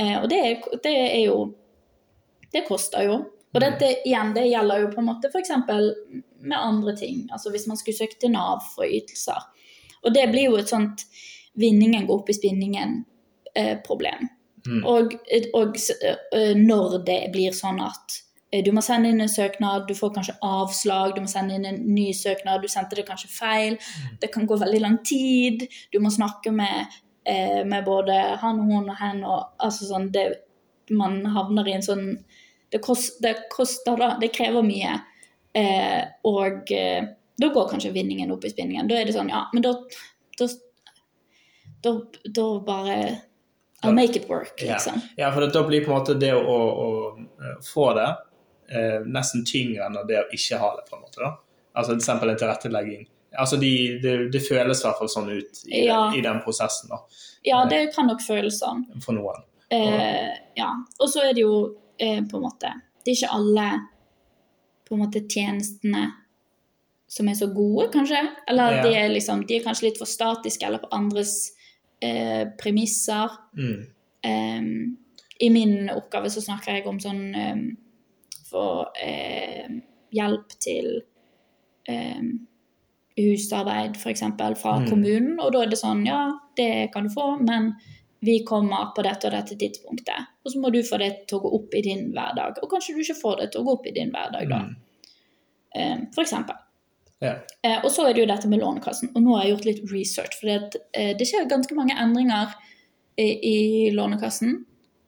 Eh, 0.00 0.16
og 0.20 0.28
det 0.32 0.42
det 0.82 0.96
er 1.10 1.24
jo 1.26 1.54
Det 2.52 2.66
koster 2.68 3.06
jo. 3.06 3.14
Og 3.54 3.60
dette 3.60 3.86
igjen, 4.04 4.34
det 4.34 4.42
gjelder 4.44 4.82
jo 4.82 4.90
på 4.92 5.00
en 5.00 5.06
måte 5.08 5.30
f.eks. 5.32 5.50
med 6.40 6.58
andre 6.58 6.92
ting. 6.96 7.22
Altså 7.32 7.48
hvis 7.50 7.64
man 7.66 7.78
skulle 7.80 7.96
søkt 7.96 8.18
til 8.20 8.32
Nav 8.34 8.60
for 8.74 8.84
ytelser. 8.84 9.40
Og 10.04 10.12
det 10.12 10.26
blir 10.28 10.50
jo 10.50 10.58
et 10.60 10.68
sånt 10.68 11.06
vinningen 11.56 12.04
går 12.06 12.20
opp 12.20 12.28
i 12.28 12.36
spinningen-problem. 12.36 14.28
Mm. 14.66 14.84
Og, 14.86 15.14
og 15.58 15.78
eh, 15.78 16.52
når 16.58 17.00
det 17.06 17.18
blir 17.34 17.54
sånn 17.56 17.80
at 17.82 18.18
eh, 18.52 18.62
du 18.64 18.70
må 18.74 18.82
sende 18.84 19.10
inn 19.10 19.22
en 19.24 19.30
søknad, 19.30 19.88
du 19.88 19.94
får 19.98 20.12
kanskje 20.14 20.36
avslag, 20.46 21.16
du 21.16 21.24
må 21.24 21.30
sende 21.30 21.56
inn 21.56 21.66
en 21.66 21.80
ny 21.90 22.12
søknad, 22.14 22.62
du 22.62 22.70
sendte 22.70 22.98
det 22.98 23.06
kanskje 23.08 23.30
feil, 23.32 23.78
det 24.22 24.30
kan 24.34 24.46
gå 24.46 24.58
veldig 24.60 24.82
lang 24.84 25.00
tid, 25.06 25.66
du 25.90 25.98
må 26.02 26.12
snakke 26.14 26.54
med, 26.54 26.94
eh, 27.26 27.62
med 27.66 27.88
både 27.88 28.18
han 28.42 28.62
og 28.62 28.70
hun 28.70 28.92
og 28.92 29.00
hen, 29.00 29.24
og 29.26 29.64
altså 29.66 29.90
sånn, 29.90 30.12
det, 30.14 30.28
man 30.94 31.24
havner 31.34 31.68
i 31.68 31.76
en 31.78 31.86
sånn, 31.88 32.06
det, 32.70 32.82
kost, 32.84 33.18
det 33.24 33.48
koster 33.52 33.98
da, 33.98 34.14
det 34.22 34.30
krever 34.36 34.62
mye, 34.66 34.94
eh, 35.58 36.00
og 36.28 36.70
da 37.42 37.48
går 37.50 37.68
kanskje 37.68 37.94
vinningen 37.96 38.30
opp 38.30 38.46
i 38.46 38.52
spinningen, 38.52 38.86
da 38.86 39.00
er 39.00 39.08
det 39.08 39.16
sånn, 39.16 39.32
ja, 39.32 39.42
men 39.52 39.66
da, 39.66 39.74
da, 40.38 40.48
da, 41.82 41.98
da 42.30 42.46
bare, 42.62 42.98
I'll 43.82 43.94
make 43.94 44.16
it 44.16 44.28
work, 44.30 44.52
Ja. 44.62 44.72
liksom. 44.74 45.00
Ja, 45.16 45.30
for 45.32 45.46
da 45.46 45.62
blir 45.66 45.84
på 45.84 45.90
en 45.92 45.98
måte 45.98 46.14
det 46.18 46.32
å, 46.34 46.40
å, 46.42 46.88
å 47.18 47.62
få 47.66 47.92
det 47.98 48.08
eh, 48.70 49.00
nesten 49.06 49.44
tyngre 49.44 49.86
enn 49.86 49.98
det 50.06 50.20
å 50.22 50.28
ikke 50.32 50.58
ha 50.62 50.76
det, 50.76 50.84
på 50.90 50.96
en 50.96 51.02
måte. 51.02 51.20
da. 51.20 51.32
Altså 51.74 51.96
eksempel 51.96 52.30
en 52.30 52.36
tilrettelegging. 52.38 53.06
Altså 53.38 53.56
de, 53.56 53.98
det, 54.02 54.16
det 54.32 54.40
føles 54.44 54.80
i 54.82 54.86
hvert 54.86 54.98
fall 54.98 55.08
sånn 55.08 55.30
ut 55.32 55.62
i, 55.66 55.86
Ja. 55.86 56.12
i 56.14 56.20
den 56.20 56.40
prosessen 56.44 56.88
da, 56.92 56.98
Ja, 57.44 57.64
det 57.66 57.94
kan 57.94 58.06
nok 58.06 58.20
føles 58.20 58.60
sånn. 58.60 58.84
for 59.02 59.12
noen. 59.16 59.42
Eh, 59.72 60.28
ja. 60.56 60.68
Og 61.00 61.08
så 61.08 61.22
er 61.24 61.32
det 61.34 61.40
jo 61.46 61.54
eh, 61.98 62.20
på 62.28 62.36
en 62.36 62.42
måte 62.44 62.68
Det 63.04 63.14
er 63.14 63.16
ikke 63.16 63.32
alle 63.34 63.68
på 64.84 64.94
en 64.94 65.00
måte 65.06 65.22
tjenestene 65.26 66.10
som 67.08 67.28
er 67.28 67.34
så 67.34 67.46
gode, 67.54 67.88
kanskje. 67.92 68.20
Eller 68.48 68.76
Ja. 68.76 68.82
de, 68.82 68.94
er 68.96 69.08
liksom, 69.08 69.46
de 69.46 69.56
er 69.56 69.64
kanskje 69.64 69.82
litt 69.88 69.98
for 69.98 70.06
statiske 70.06 70.64
eller 70.66 70.78
på 70.78 70.88
andres 70.92 71.52
eh, 72.02 72.44
premisser. 72.60 73.38
Mm. 73.56 73.86
Um, 74.26 74.96
I 75.42 75.48
min 75.50 75.90
oppgave 75.90 76.30
så 76.30 76.42
snakker 76.44 76.76
jeg 76.76 76.86
om 76.86 77.00
sånn 77.02 77.22
um, 77.34 77.62
For 78.46 78.90
um, 79.02 79.80
hjelp 80.14 80.52
til 80.62 80.90
husarbeid, 83.16 83.96
f.eks. 83.96 84.22
fra 84.60 84.76
Mm. 84.78 84.88
kommunen. 84.90 85.40
Og 85.40 85.52
da 85.52 85.62
er 85.62 85.70
det 85.72 85.78
sånn 85.80 86.04
Ja, 86.06 86.20
det 86.56 86.92
kan 86.92 87.08
du 87.08 87.10
få, 87.10 87.40
men 87.42 87.72
vi 88.20 88.44
kommer 88.44 88.92
på 88.94 89.02
dette 89.02 89.26
og 89.26 89.32
dette 89.32 89.56
tidspunktet. 89.58 90.28
Og 90.44 90.52
så 90.52 90.60
må 90.60 90.70
du 90.70 90.82
få 90.82 90.98
det 90.98 91.26
til 91.26 91.38
å 91.38 91.42
gå 91.42 91.54
opp 91.58 91.74
i 91.74 91.82
din 91.82 92.12
hverdag. 92.12 92.60
Og 92.62 92.70
kanskje 92.70 92.94
du 92.94 93.00
ikke 93.02 93.20
får 93.20 93.40
det 93.40 93.50
til 93.52 93.62
å 93.62 93.64
gå 93.64 93.72
opp 93.72 93.86
i 93.86 93.94
din 93.96 94.12
hverdag, 94.12 94.48
da. 94.48 94.60
Mm. 95.74 96.06
For 96.14 96.22
eksempel. 96.22 96.54
Ja. 97.22 97.36
Eh, 97.62 97.78
og 97.84 97.90
så 97.94 98.08
er 98.08 98.16
det 98.16 98.24
jo 98.24 98.28
dette 98.30 98.50
med 98.50 98.62
Lånekassen. 98.62 99.12
Og 99.14 99.22
nå 99.22 99.36
har 99.36 99.46
jeg 99.46 99.54
gjort 99.54 99.68
litt 99.68 99.82
research, 99.92 100.36
for 100.40 100.50
det, 100.50 100.82
eh, 100.98 101.12
det 101.18 101.28
skjer 101.28 101.48
ganske 101.50 101.76
mange 101.78 101.94
endringer 101.94 102.54
i, 103.20 103.28
i 103.30 103.56
Lånekassen. 103.94 104.64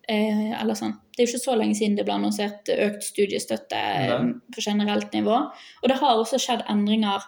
Eh, 0.08 0.52
eller 0.60 0.76
sånn. 0.76 0.94
Det 1.14 1.22
er 1.22 1.26
jo 1.26 1.32
ikke 1.32 1.46
så 1.46 1.54
lenge 1.56 1.76
siden 1.78 1.94
det 1.96 2.04
ble 2.04 2.18
annonsert 2.18 2.68
økt 2.68 3.06
studiestøtte 3.06 3.78
eh, 3.78 4.26
på 4.52 4.64
generelt 4.64 5.14
nivå. 5.16 5.38
Og 5.82 5.90
det 5.90 5.98
har 6.00 6.20
også 6.20 6.40
skjedd 6.42 6.66
endringer 6.70 7.24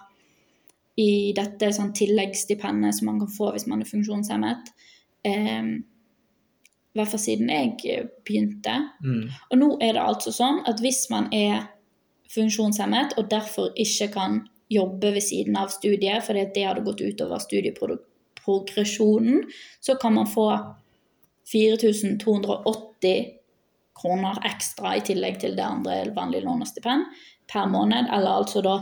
i 1.01 1.33
dette 1.37 1.71
sånn 1.77 1.93
tilleggsstipendet 1.97 2.97
som 2.97 3.11
man 3.11 3.21
kan 3.23 3.33
få 3.33 3.53
hvis 3.55 3.67
man 3.71 3.85
er 3.85 3.89
funksjonshemmet. 3.89 4.73
Eh, 5.29 5.71
I 5.73 6.99
hvert 7.01 7.13
fall 7.13 7.23
siden 7.23 7.53
jeg 7.53 7.79
eh, 7.93 8.11
begynte. 8.29 8.77
Mm. 9.05 9.25
Og 9.51 9.59
nå 9.63 9.71
er 9.81 9.97
det 9.97 10.05
altså 10.05 10.35
sånn 10.35 10.63
at 10.69 10.83
hvis 10.85 11.07
man 11.13 11.31
er 11.37 11.71
funksjonshemmet 12.33 13.17
og 13.17 13.31
derfor 13.33 13.73
ikke 13.79 14.11
kan 14.15 14.43
jobbe 14.69 15.13
ved 15.15 15.23
siden 15.23 15.57
av 15.57 15.69
studiet 15.69 16.25
fordi 16.27 16.47
det 16.55 16.65
hadde 16.67 16.83
gått 16.87 17.01
utover 17.01 17.39
studieprogresjonen, 17.39 19.45
så 19.81 19.95
kan 20.01 20.15
man 20.15 20.27
få 20.27 20.49
4280 21.53 23.27
kroner 24.03 24.39
ekstra 24.45 24.97
i 24.97 25.01
tillegg 25.07 25.39
til 25.41 25.55
det 25.57 25.63
andre 25.65 26.01
vanlige 26.17 26.45
lånestipend 26.45 27.05
per 27.53 27.67
måned, 27.71 28.09
eller 28.13 28.31
altså 28.43 28.63
da 28.65 28.79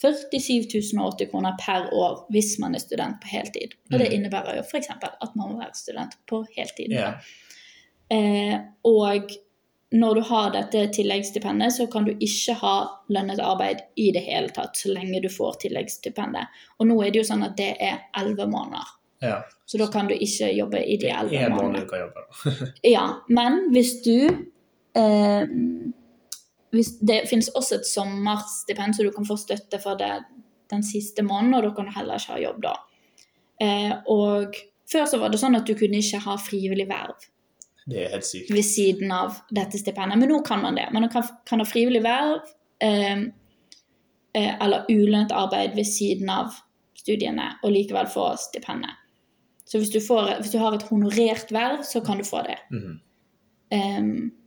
47 0.00 0.80
080 0.96 1.28
kroner 1.30 1.54
per 1.60 1.86
år 1.94 2.24
hvis 2.32 2.56
man 2.60 2.74
er 2.74 2.80
student 2.82 3.20
på 3.22 3.28
heltid. 3.34 3.70
Og 3.92 3.98
det 3.98 4.08
Mm. 4.08 4.14
innebærer 4.16 4.56
jo 4.56 4.62
f.eks. 4.64 4.88
at 4.90 5.36
man 5.36 5.52
må 5.52 5.58
være 5.60 5.74
student 5.74 6.16
på 6.26 6.44
heltid. 6.56 6.90
Yeah. 6.92 7.14
Eh, 8.10 8.58
og 8.84 9.30
når 9.90 10.14
du 10.14 10.20
har 10.20 10.50
dette 10.54 10.84
tilleggsstipendet, 10.94 11.72
så 11.74 11.86
kan 11.90 12.04
du 12.06 12.12
ikke 12.12 12.54
ha 12.60 12.74
lønnet 13.10 13.40
arbeid 13.42 13.82
i 13.98 14.10
det 14.14 14.22
hele 14.22 14.52
tatt 14.54 14.78
så 14.78 14.92
lenge 14.94 15.22
du 15.22 15.28
får 15.32 15.58
tilleggsstipendet. 15.64 16.60
Og 16.78 16.86
nå 16.86 16.98
er 17.02 17.10
det 17.10 17.22
jo 17.24 17.28
sånn 17.32 17.42
at 17.46 17.56
det 17.58 17.72
er 17.82 18.04
elleve 18.20 18.46
måneder. 18.50 18.92
ja. 19.26 19.40
Så 19.66 19.78
da 19.78 19.86
kan 19.86 20.08
du 20.10 20.14
ikke 20.14 20.48
jobbe 20.50 20.80
i 20.82 20.96
de 20.98 21.10
elleve 21.14 21.46
En 21.46 21.52
måned 21.54 21.84
du 21.84 21.86
kan 21.90 22.00
jobbe. 22.00 22.22
da. 22.22 22.54
Ja, 22.90 23.04
men 23.28 23.60
hvis 23.70 24.00
du 24.02 24.16
eh, 24.98 25.50
hvis 26.70 26.98
Det 26.98 27.20
finnes 27.30 27.50
også 27.54 27.80
et 27.80 27.86
sommerstipend, 27.86 28.96
så 28.96 29.02
du 29.02 29.10
kan 29.14 29.26
få 29.26 29.36
støtte 29.36 29.78
for 29.82 29.98
det 29.98 30.24
den 30.70 30.82
siste 30.86 31.22
måneden, 31.22 31.54
og 31.54 31.62
da 31.62 31.70
kan 31.74 31.86
du 31.88 31.94
heller 31.96 32.18
ikke 32.18 32.32
ha 32.32 32.38
jobb 32.38 32.62
da. 32.62 32.74
Eh, 33.60 33.94
og 34.06 34.54
før 34.92 35.06
så 35.10 35.18
var 35.18 35.30
det 35.30 35.40
sånn 35.42 35.58
at 35.58 35.66
du 35.66 35.74
kunne 35.74 35.98
ikke 35.98 36.22
ha 36.22 36.36
frivillig 36.38 36.86
verv 36.86 37.26
Det 37.90 38.04
er 38.04 38.14
helt 38.14 38.26
sykt. 38.28 38.50
ved 38.54 38.64
siden 38.66 39.12
av 39.14 39.40
dette 39.50 39.78
stipendet. 39.80 40.18
Men 40.20 40.30
nå 40.30 40.40
kan 40.46 40.62
man 40.62 40.76
det. 40.78 40.88
Man 40.94 41.08
kan, 41.12 41.24
kan 41.48 41.62
ha 41.62 41.66
frivillig 41.68 42.02
verv 42.04 42.40
eh, 42.86 43.22
eh, 44.34 44.50
eller 44.62 44.86
ulønt 44.90 45.32
arbeid 45.34 45.74
ved 45.78 45.88
siden 45.88 46.30
av 46.30 46.54
studiene 47.00 47.52
og 47.64 47.72
likevel 47.74 48.06
få 48.12 48.30
stipendet. 48.38 48.96
Så 49.70 49.78
hvis 49.78 49.92
du, 49.94 50.00
får, 50.02 50.36
hvis 50.42 50.50
du 50.52 50.58
har 50.58 50.74
et 50.74 50.82
honorert 50.90 51.50
verv, 51.54 51.84
så 51.86 52.02
kan 52.04 52.18
du 52.18 52.24
få 52.26 52.42
det. 52.46 52.58
Mhm. 52.74 53.00
Eh, 53.70 54.02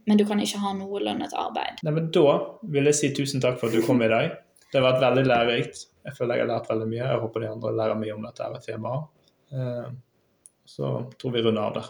men 0.06 0.19
du 0.19 0.25
kan 0.27 0.39
ikke 0.43 0.60
ha 0.60 0.73
noe 0.75 0.99
lønnet 0.99 1.32
arbeid. 1.39 1.77
Nei, 1.88 1.93
men 1.95 2.10
Da 2.12 2.23
vil 2.67 2.89
jeg 2.89 2.95
si 2.97 3.10
tusen 3.15 3.39
takk 3.39 3.56
for 3.62 3.69
at 3.71 3.75
du 3.77 3.86
kom 3.86 4.01
i 4.03 4.10
dag. 4.12 4.34
Det 4.67 4.82
har 4.82 4.89
vært 4.89 5.03
veldig 5.06 5.23
lærerikt. 5.29 5.86
Jeg 6.03 6.15
føler 6.17 6.36
jeg 6.41 6.43
har 6.47 6.49
lært 6.58 6.67
veldig 6.67 6.88
mye. 6.91 7.06
Jeg 7.08 7.21
håper 7.21 7.39
de 7.45 7.47
andre 7.53 7.71
lærer 7.77 7.99
mye 8.01 8.15
om 8.17 8.25
dette 8.27 8.49
temaet. 8.65 9.06
Eh, 9.53 9.91
Så 10.65 10.89
tror 11.19 11.32
vi 11.32 11.41
runder 11.43 11.62
av 11.62 11.73
der. 11.75 11.88